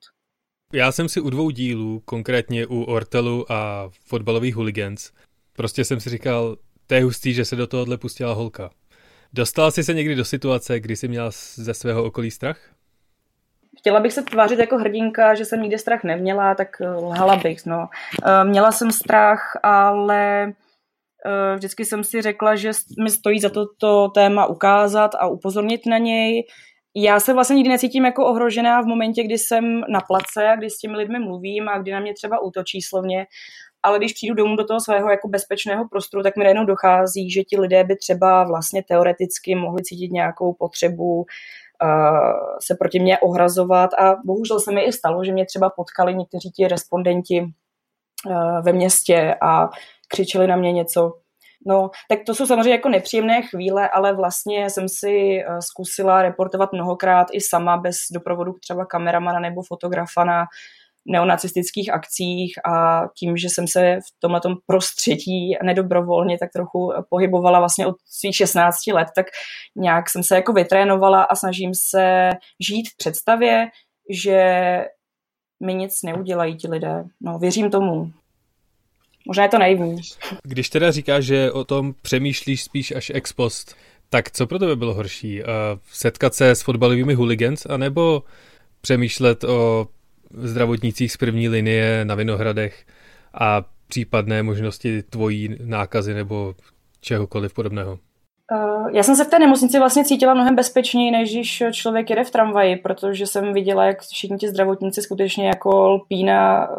Já 0.72 0.92
jsem 0.92 1.08
si 1.08 1.20
u 1.20 1.30
dvou 1.30 1.50
dílů, 1.50 2.02
konkrétně 2.04 2.66
u 2.66 2.82
Ortelu 2.82 3.52
a 3.52 3.90
fotbalových 4.06 4.54
hooligans, 4.54 5.10
Prostě 5.56 5.84
jsem 5.84 6.00
si 6.00 6.10
říkal, 6.10 6.56
to 6.86 6.94
je 6.94 7.04
hustý, 7.04 7.34
že 7.34 7.44
se 7.44 7.56
do 7.56 7.66
tohohle 7.66 7.98
pustila 7.98 8.34
holka. 8.34 8.70
Dostal 9.32 9.70
jsi 9.70 9.84
se 9.84 9.94
někdy 9.94 10.14
do 10.14 10.24
situace, 10.24 10.80
kdy 10.80 10.96
jsi 10.96 11.08
měl 11.08 11.30
ze 11.54 11.74
svého 11.74 12.04
okolí 12.04 12.30
strach? 12.30 12.58
chtěla 13.78 14.00
bych 14.00 14.12
se 14.12 14.22
tvářit 14.22 14.58
jako 14.58 14.78
hrdinka, 14.78 15.34
že 15.34 15.44
jsem 15.44 15.62
nikdy 15.62 15.78
strach 15.78 16.04
neměla, 16.04 16.54
tak 16.54 16.68
lhala 16.80 17.36
bych, 17.36 17.66
no. 17.66 17.88
Měla 18.44 18.72
jsem 18.72 18.92
strach, 18.92 19.58
ale 19.62 20.52
vždycky 21.56 21.84
jsem 21.84 22.04
si 22.04 22.22
řekla, 22.22 22.56
že 22.56 22.70
mi 23.02 23.10
stojí 23.10 23.40
za 23.40 23.48
to 23.48 23.66
to 23.78 24.08
téma 24.08 24.46
ukázat 24.46 25.10
a 25.14 25.26
upozornit 25.26 25.86
na 25.86 25.98
něj. 25.98 26.46
Já 26.96 27.20
se 27.20 27.32
vlastně 27.32 27.56
nikdy 27.56 27.70
necítím 27.70 28.04
jako 28.04 28.26
ohrožená 28.26 28.80
v 28.82 28.86
momentě, 28.86 29.22
kdy 29.22 29.38
jsem 29.38 29.80
na 29.80 30.00
place, 30.00 30.54
kdy 30.58 30.70
s 30.70 30.78
těmi 30.78 30.96
lidmi 30.96 31.18
mluvím 31.18 31.68
a 31.68 31.78
kdy 31.78 31.92
na 31.92 32.00
mě 32.00 32.14
třeba 32.14 32.42
útočí 32.42 32.82
slovně 32.82 33.26
ale 33.84 33.98
když 33.98 34.12
přijdu 34.12 34.34
domů 34.34 34.56
do 34.56 34.64
toho 34.64 34.80
svého 34.80 35.10
jako 35.10 35.28
bezpečného 35.28 35.88
prostoru, 35.88 36.22
tak 36.22 36.36
mi 36.36 36.44
najednou 36.44 36.64
dochází, 36.64 37.30
že 37.30 37.42
ti 37.42 37.60
lidé 37.60 37.84
by 37.84 37.96
třeba 37.96 38.44
vlastně 38.44 38.82
teoreticky 38.88 39.54
mohli 39.54 39.82
cítit 39.82 40.12
nějakou 40.12 40.52
potřebu 40.52 41.14
uh, 41.14 41.26
se 42.66 42.74
proti 42.78 43.00
mě 43.00 43.18
ohrazovat 43.18 43.90
a 43.94 44.14
bohužel 44.24 44.60
se 44.60 44.72
mi 44.72 44.84
i 44.84 44.92
stalo, 44.92 45.24
že 45.24 45.32
mě 45.32 45.46
třeba 45.46 45.70
potkali 45.70 46.14
někteří 46.14 46.50
ti 46.50 46.68
respondenti 46.68 47.40
uh, 47.40 48.64
ve 48.64 48.72
městě 48.72 49.34
a 49.42 49.68
křičeli 50.14 50.46
na 50.46 50.56
mě 50.56 50.72
něco. 50.72 51.12
No, 51.66 51.90
tak 52.08 52.18
to 52.26 52.34
jsou 52.34 52.46
samozřejmě 52.46 52.70
jako 52.70 52.88
nepříjemné 52.88 53.42
chvíle, 53.42 53.88
ale 53.88 54.16
vlastně 54.16 54.70
jsem 54.70 54.88
si 54.88 55.38
uh, 55.48 55.58
zkusila 55.58 56.22
reportovat 56.22 56.72
mnohokrát 56.72 57.26
i 57.32 57.40
sama 57.40 57.76
bez 57.76 57.96
doprovodu 58.12 58.52
třeba 58.60 58.86
kameramana 58.86 59.40
nebo 59.40 59.62
fotografa 59.62 60.24
na 60.24 60.44
neonacistických 61.06 61.92
akcích 61.92 62.54
a 62.66 63.02
tím, 63.18 63.36
že 63.36 63.48
jsem 63.50 63.68
se 63.68 63.98
v 64.00 64.20
tomhle 64.20 64.40
prostředí 64.66 65.56
nedobrovolně 65.62 66.38
tak 66.38 66.50
trochu 66.52 66.92
pohybovala 67.10 67.58
vlastně 67.58 67.86
od 67.86 67.96
svých 68.06 68.36
16 68.36 68.86
let, 68.92 69.08
tak 69.16 69.26
nějak 69.76 70.10
jsem 70.10 70.22
se 70.22 70.34
jako 70.34 70.52
vytrénovala 70.52 71.22
a 71.22 71.34
snažím 71.34 71.70
se 71.74 72.30
žít 72.68 72.88
v 72.88 72.96
představě, 72.96 73.66
že 74.10 74.40
mi 75.64 75.74
nic 75.74 76.02
neudělají 76.02 76.56
ti 76.56 76.68
lidé. 76.68 77.04
No, 77.20 77.38
věřím 77.38 77.70
tomu. 77.70 78.12
Možná 79.26 79.42
je 79.42 79.48
to 79.48 79.58
naivní. 79.58 79.96
Když 80.42 80.68
teda 80.70 80.90
říkáš, 80.90 81.24
že 81.24 81.52
o 81.52 81.64
tom 81.64 81.94
přemýšlíš 82.02 82.64
spíš 82.64 82.92
až 82.92 83.12
ex 83.14 83.32
post, 83.32 83.76
tak 84.10 84.30
co 84.30 84.46
pro 84.46 84.58
tebe 84.58 84.76
bylo 84.76 84.94
horší? 84.94 85.42
Setkat 85.92 86.34
se 86.34 86.50
s 86.50 86.62
fotbalovými 86.62 87.14
hooligans, 87.14 87.66
anebo 87.66 88.22
přemýšlet 88.80 89.44
o 89.44 89.86
zdravotnících 90.30 91.12
z 91.12 91.16
první 91.16 91.48
linie 91.48 92.04
na 92.04 92.14
Vinohradech 92.14 92.86
a 93.34 93.62
případné 93.88 94.42
možnosti 94.42 95.02
tvojí 95.02 95.56
nákazy 95.64 96.14
nebo 96.14 96.54
čehokoliv 97.00 97.54
podobného? 97.54 97.98
Eh, 98.52 98.96
já 98.96 99.02
jsem 99.02 99.16
se 99.16 99.24
v 99.24 99.28
té 99.28 99.38
nemocnici 99.38 99.78
vlastně 99.78 100.04
cítila 100.04 100.34
mnohem 100.34 100.56
bezpečněji, 100.56 101.10
než 101.10 101.32
když 101.32 101.62
člověk 101.72 102.10
jede 102.10 102.24
v 102.24 102.30
tramvaji, 102.30 102.76
protože 102.76 103.26
jsem 103.26 103.52
viděla, 103.52 103.84
jak 103.84 104.02
všichni 104.02 104.36
ti 104.36 104.48
zdravotníci 104.48 105.02
skutečně 105.02 105.46
jako 105.46 105.88
lpí 105.88 106.24
na 106.24 106.64
eh, 106.64 106.74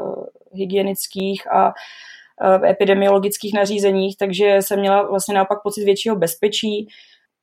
hygienických 0.53 1.53
a 1.53 1.73
eh, 2.41 2.69
epidemiologických 2.69 3.53
nařízeních, 3.53 4.17
takže 4.17 4.57
jsem 4.59 4.79
měla 4.79 5.09
vlastně 5.09 5.35
naopak 5.35 5.63
pocit 5.63 5.83
většího 5.83 6.15
bezpečí 6.15 6.87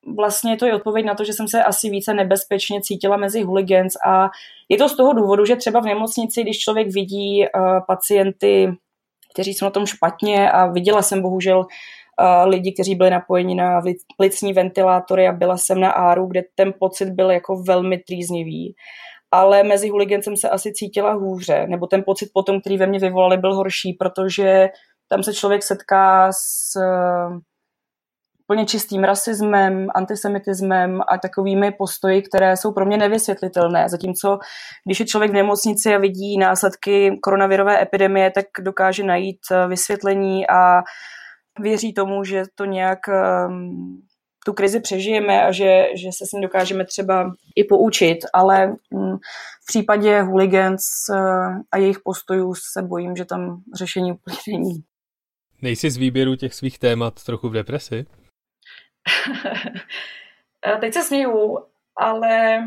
vlastně 0.07 0.57
to 0.57 0.67
je 0.67 0.75
odpověď 0.75 1.07
na 1.07 1.15
to, 1.15 1.25
že 1.25 1.33
jsem 1.33 1.49
se 1.49 1.65
asi 1.65 1.91
více 1.91 2.15
nebezpečně 2.15 2.81
cítila 2.81 3.17
mezi 3.17 3.43
hooligans 3.43 3.95
a 4.07 4.31
je 4.69 4.79
to 4.79 4.89
z 4.89 4.97
toho 4.97 5.13
důvodu, 5.13 5.45
že 5.45 5.57
třeba 5.57 5.81
v 5.81 5.85
nemocnici, 5.85 6.43
když 6.43 6.59
člověk 6.59 6.89
vidí 6.89 7.41
uh, 7.41 7.79
pacienty, 7.87 8.73
kteří 9.35 9.55
jsou 9.55 9.65
na 9.65 9.71
tom 9.71 9.87
špatně 9.87 10.51
a 10.51 10.67
viděla 10.67 11.03
jsem 11.03 11.23
bohužel 11.23 11.59
uh, 11.59 12.49
lidi, 12.49 12.73
kteří 12.73 12.95
byli 12.95 13.11
napojeni 13.11 13.55
na 13.55 13.81
plicní 14.17 14.53
ventilátory 14.53 15.29
a 15.29 15.33
byla 15.33 15.57
jsem 15.57 15.81
na 15.81 15.91
áru, 15.91 16.27
kde 16.27 16.43
ten 16.55 16.75
pocit 16.81 17.11
byl 17.11 17.31
jako 17.31 17.63
velmi 17.63 17.99
trýznivý. 17.99 18.75
Ale 19.33 19.63
mezi 19.63 19.89
huligancem 19.89 20.37
se 20.37 20.49
asi 20.49 20.73
cítila 20.73 21.13
hůře, 21.13 21.67
nebo 21.67 21.87
ten 21.87 22.03
pocit 22.07 22.31
potom, 22.35 22.61
který 22.61 22.79
ve 22.79 22.87
mně 22.87 22.99
vyvolali, 22.99 23.37
byl 23.37 23.55
horší, 23.55 23.93
protože 23.93 24.69
tam 25.09 25.23
se 25.23 25.35
člověk 25.35 25.63
setká 25.63 26.33
s 26.33 26.77
úplně 28.53 28.67
čistým 28.67 29.05
rasismem, 29.05 29.89
antisemitismem 29.95 31.01
a 31.09 31.19
takovými 31.19 31.73
postoji, 31.73 32.23
které 32.23 32.57
jsou 32.57 32.73
pro 32.73 32.87
mě 32.87 32.97
nevysvětlitelné. 32.97 33.89
Zatímco, 33.89 34.39
když 34.87 35.01
je 35.01 35.07
člověk 35.07 35.31
v 35.31 35.35
nemocnici 35.35 35.95
a 35.95 35.99
vidí 35.99 36.39
následky 36.39 37.19
koronavirové 37.23 37.83
epidemie, 37.83 38.31
tak 38.31 38.45
dokáže 38.61 39.05
najít 39.05 39.41
eh, 39.51 39.69
vysvětlení 39.69 40.49
a 40.49 40.83
věří 41.61 41.95
tomu, 41.95 42.25
že 42.25 42.43
to 42.55 42.65
nějak 42.65 42.99
um, 43.09 44.03
tu 44.45 44.53
krizi 44.53 44.81
přežijeme 44.81 45.43
a 45.43 45.53
že, 45.53 45.87
že 45.95 46.09
se 46.13 46.27
s 46.27 46.33
ní 46.33 46.43
dokážeme 46.43 46.85
třeba 46.85 47.33
i 47.57 47.65
poučit, 47.65 48.19
ale 48.33 48.75
um, 48.91 49.19
v 49.63 49.67
případě 49.67 50.23
hooligans 50.23 50.83
uh, 51.11 51.57
a 51.73 51.79
jejich 51.79 51.99
postojů 52.05 52.55
se 52.55 52.83
bojím, 52.83 53.17
že 53.17 53.25
tam 53.25 53.63
řešení 53.75 54.13
úplně 54.13 54.37
není. 54.49 54.85
Nejsi 55.63 55.91
z 55.91 55.97
výběru 55.97 56.37
těch 56.37 56.55
svých 56.55 56.79
témat 56.79 57.25
trochu 57.25 57.49
v 57.49 57.53
depresi? 57.53 58.07
Eh, 60.67 60.77
teď 60.77 60.95
se 60.95 61.03
směju, 61.03 61.59
ale 61.97 62.59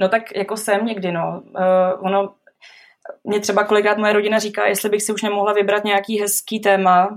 no 0.00 0.08
tak 0.08 0.36
jako 0.36 0.56
jsem 0.56 0.86
někdy, 0.86 1.12
no. 1.12 1.42
Uh, 1.46 2.06
ono, 2.06 2.34
mě 3.24 3.40
třeba 3.40 3.64
kolikrát 3.64 3.98
moje 3.98 4.12
rodina 4.12 4.38
říká, 4.38 4.66
jestli 4.66 4.88
bych 4.88 5.02
si 5.02 5.12
už 5.12 5.22
nemohla 5.22 5.52
vybrat 5.52 5.84
nějaký 5.84 6.20
hezký 6.20 6.60
téma, 6.60 7.08
uh, 7.08 7.16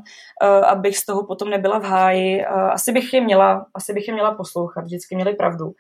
abych 0.66 0.98
z 0.98 1.06
toho 1.06 1.26
potom 1.28 1.50
nebyla 1.50 1.80
v 1.80 1.84
háji. 1.84 2.46
Uh, 2.46 2.72
asi 2.72 2.92
bych 2.92 3.14
je 3.14 3.22
měla, 3.22 3.66
asi 3.74 3.94
bych 3.94 4.08
je 4.08 4.14
měla 4.14 4.36
poslouchat, 4.36 4.82
vždycky 4.82 5.16
měli 5.16 5.34
pravdu. 5.34 5.72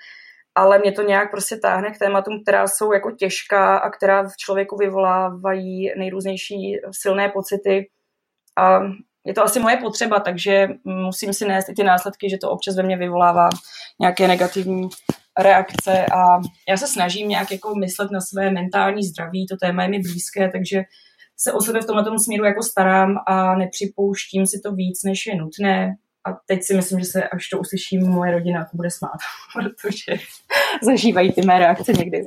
Ale 0.55 0.79
mě 0.79 0.91
to 0.91 1.01
nějak 1.01 1.31
prostě 1.31 1.57
táhne 1.57 1.91
k 1.91 1.99
tématům, 1.99 2.41
která 2.43 2.67
jsou 2.67 2.93
jako 2.93 3.11
těžká 3.11 3.77
a 3.77 3.89
která 3.89 4.23
v 4.23 4.37
člověku 4.37 4.77
vyvolávají 4.77 5.91
nejrůznější 5.97 6.77
silné 6.91 7.29
pocity. 7.29 7.89
A 8.59 8.79
je 9.25 9.33
to 9.33 9.43
asi 9.43 9.59
moje 9.59 9.77
potřeba, 9.77 10.19
takže 10.19 10.67
musím 10.83 11.33
si 11.33 11.47
nést 11.47 11.69
i 11.69 11.73
ty 11.73 11.83
následky, 11.83 12.29
že 12.29 12.37
to 12.37 12.51
občas 12.51 12.75
ve 12.75 12.83
mně 12.83 12.97
vyvolává 12.97 13.49
nějaké 13.99 14.27
negativní 14.27 14.89
reakce 15.39 16.05
a 16.05 16.41
já 16.69 16.77
se 16.77 16.87
snažím 16.87 17.29
nějak 17.29 17.51
jako 17.51 17.75
myslet 17.75 18.11
na 18.11 18.21
své 18.21 18.51
mentální 18.51 19.03
zdraví, 19.03 19.47
to 19.47 19.57
téma 19.57 19.83
je 19.83 19.89
mi 19.89 19.99
blízké, 19.99 20.49
takže 20.49 20.83
se 21.37 21.53
o 21.53 21.61
sebe 21.61 21.81
v 21.81 21.85
tomhle 21.85 22.19
směru 22.19 22.45
jako 22.45 22.63
starám 22.63 23.15
a 23.27 23.55
nepřipouštím 23.55 24.47
si 24.47 24.59
to 24.59 24.71
víc, 24.71 25.03
než 25.03 25.25
je 25.25 25.35
nutné. 25.35 25.95
A 26.27 26.37
teď 26.45 26.63
si 26.63 26.75
myslím, 26.75 26.99
že 26.99 27.05
se 27.05 27.23
až 27.23 27.49
to 27.49 27.59
uslyším 27.59 28.07
moje 28.07 28.31
rodina, 28.31 28.65
to 28.71 28.77
bude 28.77 28.91
smát, 28.91 29.17
protože 29.53 30.21
zažívají 30.83 31.31
ty 31.31 31.41
mé 31.41 31.59
reakce 31.59 31.93
někdy. 31.93 32.21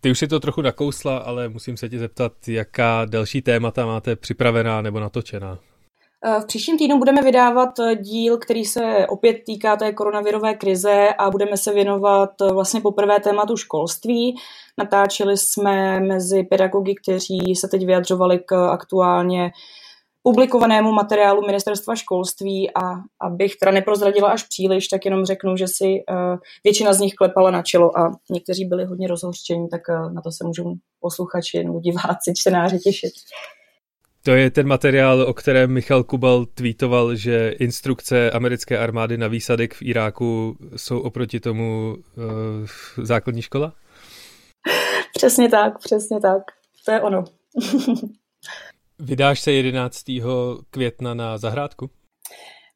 Ty 0.00 0.10
už 0.10 0.18
si 0.18 0.28
to 0.28 0.40
trochu 0.40 0.62
nakousla, 0.62 1.18
ale 1.18 1.48
musím 1.48 1.76
se 1.76 1.88
ti 1.88 1.98
zeptat, 1.98 2.48
jaká 2.48 3.04
další 3.04 3.42
témata 3.42 3.86
máte 3.86 4.16
připravená 4.16 4.82
nebo 4.82 5.00
natočená? 5.00 5.58
Eh, 6.24 6.40
v 6.40 6.46
příštím 6.46 6.78
týdnu 6.78 6.98
budeme 6.98 7.22
vydávat 7.22 7.78
eh, 7.78 7.96
díl, 7.96 8.38
který 8.38 8.64
se 8.64 9.06
opět 9.08 9.36
týká 9.46 9.76
té 9.76 9.92
koronavirové 9.92 10.54
krize 10.54 11.08
a 11.18 11.30
budeme 11.30 11.56
se 11.56 11.72
věnovat 11.72 12.30
eh, 12.42 12.52
vlastně 12.52 12.80
poprvé 12.80 13.20
tématu 13.20 13.56
školství. 13.56 14.36
Natáčeli 14.78 15.36
jsme 15.36 16.00
mezi 16.00 16.42
pedagogy, 16.42 16.94
kteří 16.94 17.56
se 17.56 17.68
teď 17.68 17.86
vyjadřovali 17.86 18.38
k 18.38 18.70
aktuálně 18.70 19.50
publikovanému 20.22 20.92
materiálu 20.92 21.46
ministerstva 21.46 21.96
školství 21.96 22.70
a 22.74 22.94
abych 23.20 23.56
teda 23.56 23.72
neprozradila 23.72 24.28
až 24.28 24.42
příliš, 24.42 24.88
tak 24.88 25.04
jenom 25.04 25.24
řeknu, 25.24 25.56
že 25.56 25.68
si 25.68 26.04
většina 26.64 26.92
z 26.92 27.00
nich 27.00 27.14
klepala 27.14 27.50
na 27.50 27.62
čelo 27.62 27.98
a 27.98 28.12
někteří 28.30 28.64
byli 28.64 28.84
hodně 28.84 29.08
rozhořčení, 29.08 29.68
tak 29.68 29.80
na 30.12 30.22
to 30.22 30.32
se 30.32 30.44
můžou 30.44 30.74
posluchači 31.00 31.64
nebo 31.64 31.80
diváci, 31.80 32.32
čtenáři 32.36 32.78
těšit. 32.78 33.12
To 34.22 34.30
je 34.30 34.50
ten 34.50 34.66
materiál, 34.66 35.20
o 35.20 35.34
kterém 35.34 35.72
Michal 35.72 36.04
Kubal 36.04 36.46
tweetoval, 36.46 37.16
že 37.16 37.48
instrukce 37.48 38.30
americké 38.30 38.78
armády 38.78 39.18
na 39.18 39.28
výsadek 39.28 39.74
v 39.74 39.82
Iráku 39.82 40.56
jsou 40.76 41.00
oproti 41.00 41.40
tomu 41.40 41.96
uh, 41.96 43.04
základní 43.04 43.42
škola? 43.42 43.74
Přesně 45.14 45.48
tak, 45.48 45.78
přesně 45.78 46.20
tak. 46.20 46.42
To 46.84 46.92
je 46.92 47.00
ono. 47.00 47.24
Vydáš 48.98 49.40
se 49.40 49.52
11. 49.52 50.04
května 50.70 51.14
na 51.14 51.38
zahrádku? 51.38 51.90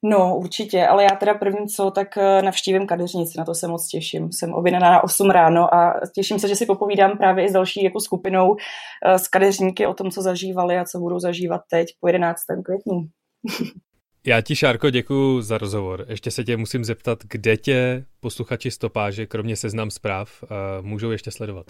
No, 0.04 0.36
určitě, 0.36 0.86
ale 0.86 1.02
já 1.02 1.10
teda 1.10 1.34
první 1.34 1.68
co, 1.68 1.90
tak 1.90 2.16
eh, 2.16 2.42
navštívím 2.42 2.86
kadeřnici, 2.86 3.38
na 3.38 3.44
to 3.44 3.54
se 3.54 3.68
moc 3.68 3.88
těším. 3.88 4.32
Jsem 4.32 4.54
objednaná 4.54 4.90
na 4.90 5.04
8 5.04 5.30
ráno 5.30 5.74
a 5.74 6.00
těším 6.14 6.38
se, 6.38 6.48
že 6.48 6.56
si 6.56 6.66
popovídám 6.66 7.18
právě 7.18 7.44
i 7.44 7.48
s 7.48 7.52
další 7.52 7.84
jako 7.84 8.00
skupinou 8.00 8.56
eh, 9.06 9.18
s 9.18 9.28
kadeřníky 9.28 9.86
o 9.86 9.94
tom, 9.94 10.10
co 10.10 10.22
zažívali 10.22 10.78
a 10.78 10.84
co 10.84 10.98
budou 10.98 11.18
zažívat 11.18 11.60
teď 11.70 11.88
po 12.00 12.08
11. 12.08 12.40
květnu. 12.64 13.06
Já 14.26 14.40
ti, 14.40 14.56
Šárko, 14.56 14.90
děkuji 14.90 15.42
za 15.42 15.58
rozhovor. 15.58 16.06
Ještě 16.08 16.30
se 16.30 16.44
tě 16.44 16.56
musím 16.56 16.84
zeptat, 16.84 17.18
kde 17.24 17.56
tě 17.56 18.04
posluchači 18.20 18.70
stopáže, 18.70 19.26
kromě 19.26 19.56
seznam 19.56 19.90
zpráv, 19.90 20.44
můžou 20.80 21.10
ještě 21.10 21.30
sledovat. 21.30 21.66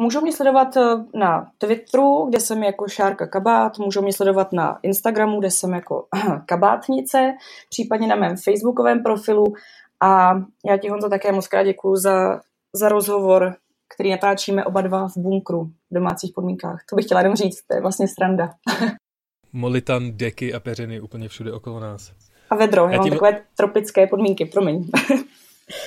Můžou 0.00 0.20
mě 0.20 0.32
sledovat 0.32 0.76
eh, 0.76 0.80
na 1.14 1.50
Twitteru, 1.58 2.26
kde 2.28 2.40
jsem 2.40 2.62
jako 2.62 2.88
Šárka 2.88 3.26
Kabát, 3.26 3.78
můžou 3.78 4.02
mě 4.02 4.12
sledovat 4.12 4.52
na 4.52 4.78
Instagramu, 4.82 5.38
kde 5.38 5.50
jsem 5.50 5.72
jako 5.72 6.06
kabátnice, 6.46 7.34
případně 7.68 8.06
na 8.06 8.16
mém 8.16 8.36
facebookovém 8.36 9.02
profilu 9.02 9.44
a 10.00 10.34
já 10.66 10.76
ti 10.76 10.88
Honzo 10.88 11.08
také 11.08 11.32
moc 11.32 11.48
krát 11.48 11.62
děkuju 11.62 11.96
za, 11.96 12.40
za 12.72 12.88
rozhovor. 12.88 13.56
který 13.94 14.10
natáčíme 14.10 14.64
oba 14.64 14.80
dva 14.80 15.08
v 15.08 15.16
bunkru 15.16 15.64
v 15.90 15.94
domácích 15.94 16.32
podmínkách. 16.34 16.84
To 16.90 16.96
bych 16.96 17.04
chtěla 17.04 17.20
jenom 17.20 17.36
říct, 17.36 17.62
to 17.66 17.74
je 17.74 17.80
vlastně 17.80 18.08
sranda. 18.08 18.50
Molitan, 19.52 20.16
deky 20.16 20.54
a 20.54 20.60
peřiny 20.60 21.00
úplně 21.00 21.28
všude 21.28 21.52
okolo 21.52 21.80
nás. 21.80 22.12
A 22.50 22.56
vedro, 22.56 22.84
já, 22.84 22.90
já 22.90 22.96
mám 22.96 23.04
tím... 23.04 23.12
takové 23.12 23.40
tropické 23.56 24.06
podmínky, 24.06 24.44
promiň. 24.44 24.88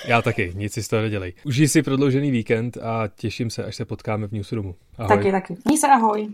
Já 0.06 0.22
taky, 0.22 0.52
nic 0.56 0.74
si 0.74 0.84
z 0.84 0.88
toho 0.88 1.02
nedělej. 1.02 1.34
Užij 1.46 1.68
si 1.68 1.84
prodloužený 1.84 2.32
víkend 2.32 2.78
a 2.78 3.10
těším 3.16 3.50
se, 3.50 3.64
až 3.64 3.76
se 3.76 3.86
potkáme 3.86 4.28
v 4.28 4.32
Newsroomu. 4.32 4.76
Ahoj. 4.98 5.18
Taky, 5.18 5.32
taky. 5.32 5.58
Měj 5.66 5.78
se 5.78 5.88
ahoj. 5.88 6.28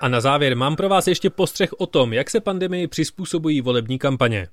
A 0.00 0.08
na 0.08 0.20
závěr 0.20 0.56
mám 0.56 0.76
pro 0.76 0.88
vás 0.88 1.06
ještě 1.06 1.30
postřeh 1.30 1.72
o 1.78 1.86
tom, 1.86 2.12
jak 2.12 2.30
se 2.30 2.40
pandemii 2.40 2.86
přizpůsobují 2.86 3.60
volební 3.60 3.98
kampaně. 3.98 4.48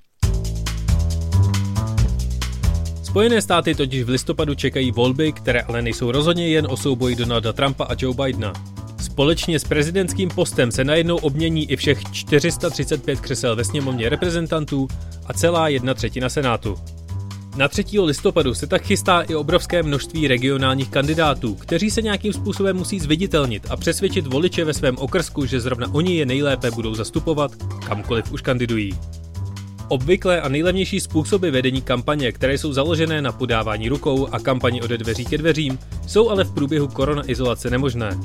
Spojené 3.03 3.41
státy 3.41 3.75
totiž 3.75 4.03
v 4.03 4.09
listopadu 4.09 4.55
čekají 4.55 4.91
volby, 4.91 5.31
které 5.31 5.61
ale 5.61 5.81
nejsou 5.81 6.11
rozhodně 6.11 6.47
jen 6.47 6.67
o 6.69 6.77
souboji 6.77 7.15
Donalda 7.15 7.53
Trumpa 7.53 7.83
a 7.85 7.95
Joe 7.99 8.15
Bidena. 8.15 8.53
Společně 9.15 9.59
s 9.59 9.63
prezidentským 9.63 10.29
postem 10.29 10.71
se 10.71 10.83
najednou 10.83 11.15
obmění 11.15 11.71
i 11.71 11.75
všech 11.75 11.99
435 12.11 13.19
křesel 13.19 13.55
ve 13.55 13.63
sněmovně 13.63 14.09
reprezentantů 14.09 14.87
a 15.25 15.33
celá 15.33 15.67
jedna 15.67 15.93
třetina 15.93 16.29
senátu. 16.29 16.75
Na 17.55 17.67
3. 17.67 17.85
listopadu 17.99 18.53
se 18.53 18.67
tak 18.67 18.83
chystá 18.83 19.21
i 19.21 19.35
obrovské 19.35 19.83
množství 19.83 20.27
regionálních 20.27 20.89
kandidátů, 20.89 21.55
kteří 21.55 21.91
se 21.91 22.01
nějakým 22.01 22.33
způsobem 22.33 22.77
musí 22.77 22.99
zviditelnit 22.99 23.67
a 23.69 23.77
přesvědčit 23.77 24.27
voliče 24.27 24.65
ve 24.65 24.73
svém 24.73 24.97
okrsku, 24.97 25.45
že 25.45 25.59
zrovna 25.59 25.93
oni 25.93 26.15
je 26.15 26.25
nejlépe 26.25 26.71
budou 26.71 26.95
zastupovat, 26.95 27.51
kamkoliv 27.87 28.31
už 28.31 28.41
kandidují. 28.41 28.93
Obvyklé 29.87 30.41
a 30.41 30.49
nejlevnější 30.49 30.99
způsoby 30.99 31.49
vedení 31.49 31.81
kampaně, 31.81 32.31
které 32.31 32.57
jsou 32.57 32.73
založené 32.73 33.21
na 33.21 33.31
podávání 33.31 33.89
rukou 33.89 34.27
a 34.31 34.39
kampani 34.39 34.81
ode 34.81 34.97
dveří 34.97 35.25
ke 35.25 35.37
dveřím, 35.37 35.79
jsou 36.07 36.29
ale 36.29 36.43
v 36.43 36.53
průběhu 36.53 36.87
korona 36.87 37.29
izolace 37.29 37.69
nemožné. 37.69 38.19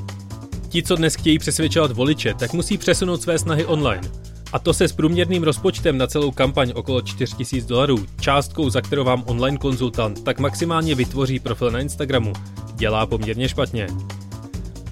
Ti, 0.71 0.83
co 0.83 0.95
dnes 0.95 1.15
chtějí 1.15 1.39
přesvědčovat 1.39 1.91
voliče, 1.91 2.33
tak 2.33 2.53
musí 2.53 2.77
přesunout 2.77 3.21
své 3.21 3.39
snahy 3.39 3.65
online. 3.65 4.11
A 4.53 4.59
to 4.59 4.73
se 4.73 4.87
s 4.87 4.93
průměrným 4.93 5.43
rozpočtem 5.43 5.97
na 5.97 6.07
celou 6.07 6.31
kampaň 6.31 6.71
okolo 6.75 7.01
4000 7.01 7.67
dolarů, 7.67 8.05
částkou, 8.19 8.69
za 8.69 8.81
kterou 8.81 9.03
vám 9.03 9.23
online 9.27 9.57
konzultant 9.57 10.23
tak 10.23 10.39
maximálně 10.39 10.95
vytvoří 10.95 11.39
profil 11.39 11.71
na 11.71 11.79
Instagramu, 11.79 12.33
dělá 12.75 13.05
poměrně 13.05 13.49
špatně. 13.49 13.87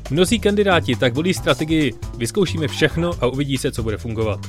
Mnozí 0.09 0.39
kandidáti 0.39 0.95
tak 0.95 1.13
volí 1.13 1.33
strategii 1.33 1.93
vyzkoušíme 2.17 2.67
všechno 2.67 3.11
a 3.21 3.27
uvidí 3.27 3.57
se, 3.57 3.71
co 3.71 3.83
bude 3.83 3.97
fungovat. 3.97 4.39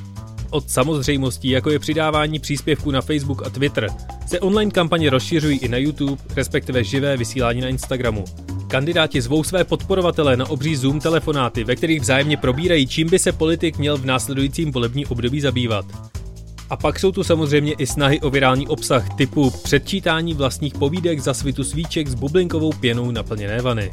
Od 0.50 0.70
samozřejmostí, 0.70 1.50
jako 1.50 1.70
je 1.70 1.78
přidávání 1.78 2.38
příspěvků 2.38 2.90
na 2.90 3.00
Facebook 3.00 3.46
a 3.46 3.50
Twitter, 3.50 3.88
se 4.26 4.40
online 4.40 4.70
kampaně 4.70 5.10
rozšiřují 5.10 5.58
i 5.58 5.68
na 5.68 5.76
YouTube, 5.76 6.22
respektive 6.36 6.84
živé 6.84 7.16
vysílání 7.16 7.60
na 7.60 7.68
Instagramu. 7.68 8.24
Kandidáti 8.70 9.20
zvou 9.20 9.44
své 9.44 9.64
podporovatele 9.64 10.37
na 10.37 10.50
obří 10.50 10.76
Zoom 10.76 11.00
telefonáty, 11.00 11.64
ve 11.64 11.76
kterých 11.76 12.00
vzájemně 12.00 12.37
probírají, 12.37 12.87
čím 12.87 13.11
by 13.11 13.18
se 13.18 13.33
politik 13.33 13.78
měl 13.78 13.96
v 13.96 14.04
následujícím 14.04 14.72
volební 14.72 15.06
období 15.06 15.40
zabývat. 15.40 15.85
A 16.70 16.76
pak 16.76 16.98
jsou 16.98 17.12
tu 17.12 17.24
samozřejmě 17.24 17.72
i 17.72 17.87
snahy 17.87 18.20
o 18.20 18.30
virální 18.30 18.68
obsah 18.68 19.14
typu 19.14 19.50
předčítání 19.50 20.35
vlastních 20.35 20.74
povídek 20.74 21.20
za 21.20 21.35
svitu 21.35 21.64
svíček 21.64 22.09
s 22.09 22.14
bublinkovou 22.14 22.72
pěnou 22.72 23.11
naplněné 23.11 23.62
vany. 23.62 23.90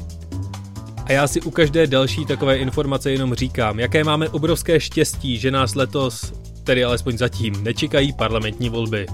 A 1.06 1.12
já 1.12 1.28
si 1.28 1.42
u 1.42 1.52
každé 1.52 1.88
další 1.88 2.26
takové 2.26 2.58
informace 2.58 3.12
jenom 3.12 3.34
říkám, 3.34 3.80
jaké 3.80 4.04
máme 4.04 4.30
obrovské 4.30 4.80
štěstí, 4.80 5.38
že 5.38 5.52
nás 5.52 5.76
letos, 5.76 6.34
tedy 6.64 6.84
alespoň 6.84 7.18
zatím, 7.18 7.64
nečekají 7.64 8.14
parlamentní 8.14 8.70
volby. 8.70 9.06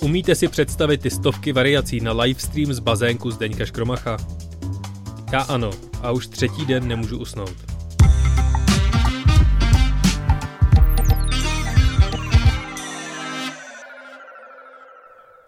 Umíte 0.00 0.34
si 0.34 0.48
představit 0.48 1.00
ty 1.00 1.10
stovky 1.10 1.52
variací 1.52 2.00
na 2.00 2.12
livestream 2.12 2.72
z 2.72 2.78
bazénku 2.78 3.30
Zdeňka 3.30 3.64
Škromacha? 3.64 4.16
Já 5.32 5.40
ano, 5.40 5.70
a 6.02 6.10
už 6.10 6.26
třetí 6.26 6.66
den 6.66 6.88
nemůžu 6.88 7.18
usnout. 7.18 7.54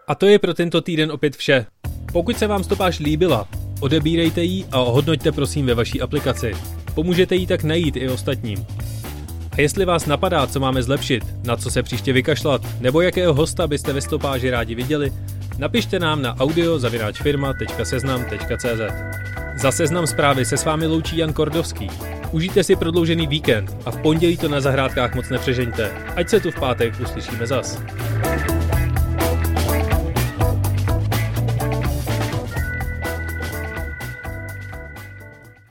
A 0.09 0.15
to 0.15 0.27
je 0.27 0.39
pro 0.39 0.55
tento 0.55 0.81
týden 0.81 1.13
opět 1.13 1.37
vše. 1.37 1.67
Pokud 2.13 2.39
se 2.39 2.47
vám 2.47 2.65
stopáž 2.65 2.99
líbila, 2.99 3.49
odebírejte 3.81 4.43
ji 4.43 4.65
a 4.73 4.81
ohodnoťte 4.81 5.33
prosím 5.33 5.67
ve 5.67 5.75
vaší 5.75 6.01
aplikaci. 6.01 6.55
Pomůžete 6.95 7.37
jí 7.37 7.47
tak 7.47 7.65
najít 7.65 7.97
i 7.97 8.09
ostatním. 8.09 8.67
A 9.53 9.61
jestli 9.61 9.85
vás 9.85 10.07
napadá, 10.07 10.47
co 10.47 10.61
máme 10.61 10.83
zlepšit, 10.83 11.25
na 11.45 11.57
co 11.57 11.71
se 11.71 11.83
příště 11.83 12.13
vykašlat, 12.13 12.63
nebo 12.81 13.01
jakého 13.01 13.35
hosta 13.35 13.67
byste 13.67 13.93
ve 13.93 14.01
stopáži 14.01 14.51
rádi 14.51 14.75
viděli, 14.75 15.13
napište 15.59 15.99
nám 15.99 16.23
na 16.23 16.35
audio.firma.seznam.cz 16.39 18.83
Za 19.57 19.73
seznam 19.73 20.07
zprávy 20.07 20.45
se 20.45 20.57
s 20.57 20.65
vámi 20.65 20.87
loučí 20.87 21.17
Jan 21.17 21.33
Kordovský. 21.33 21.91
Užijte 22.33 22.65
si 22.65 22.77
prodloužený 22.77 23.27
víkend 23.27 23.77
a 23.87 23.91
v 23.91 24.03
pondělí 24.03 24.37
to 24.37 24.49
na 24.49 24.61
zahrádkách 24.61 25.15
moc 25.15 25.29
nepřežeňte. 25.29 25.91
Ať 26.17 26.29
se 26.29 26.41
tu 26.41 26.51
v 26.51 26.61
pátek 26.61 27.01
uslyšíme 27.01 27.47
zas. 27.47 27.83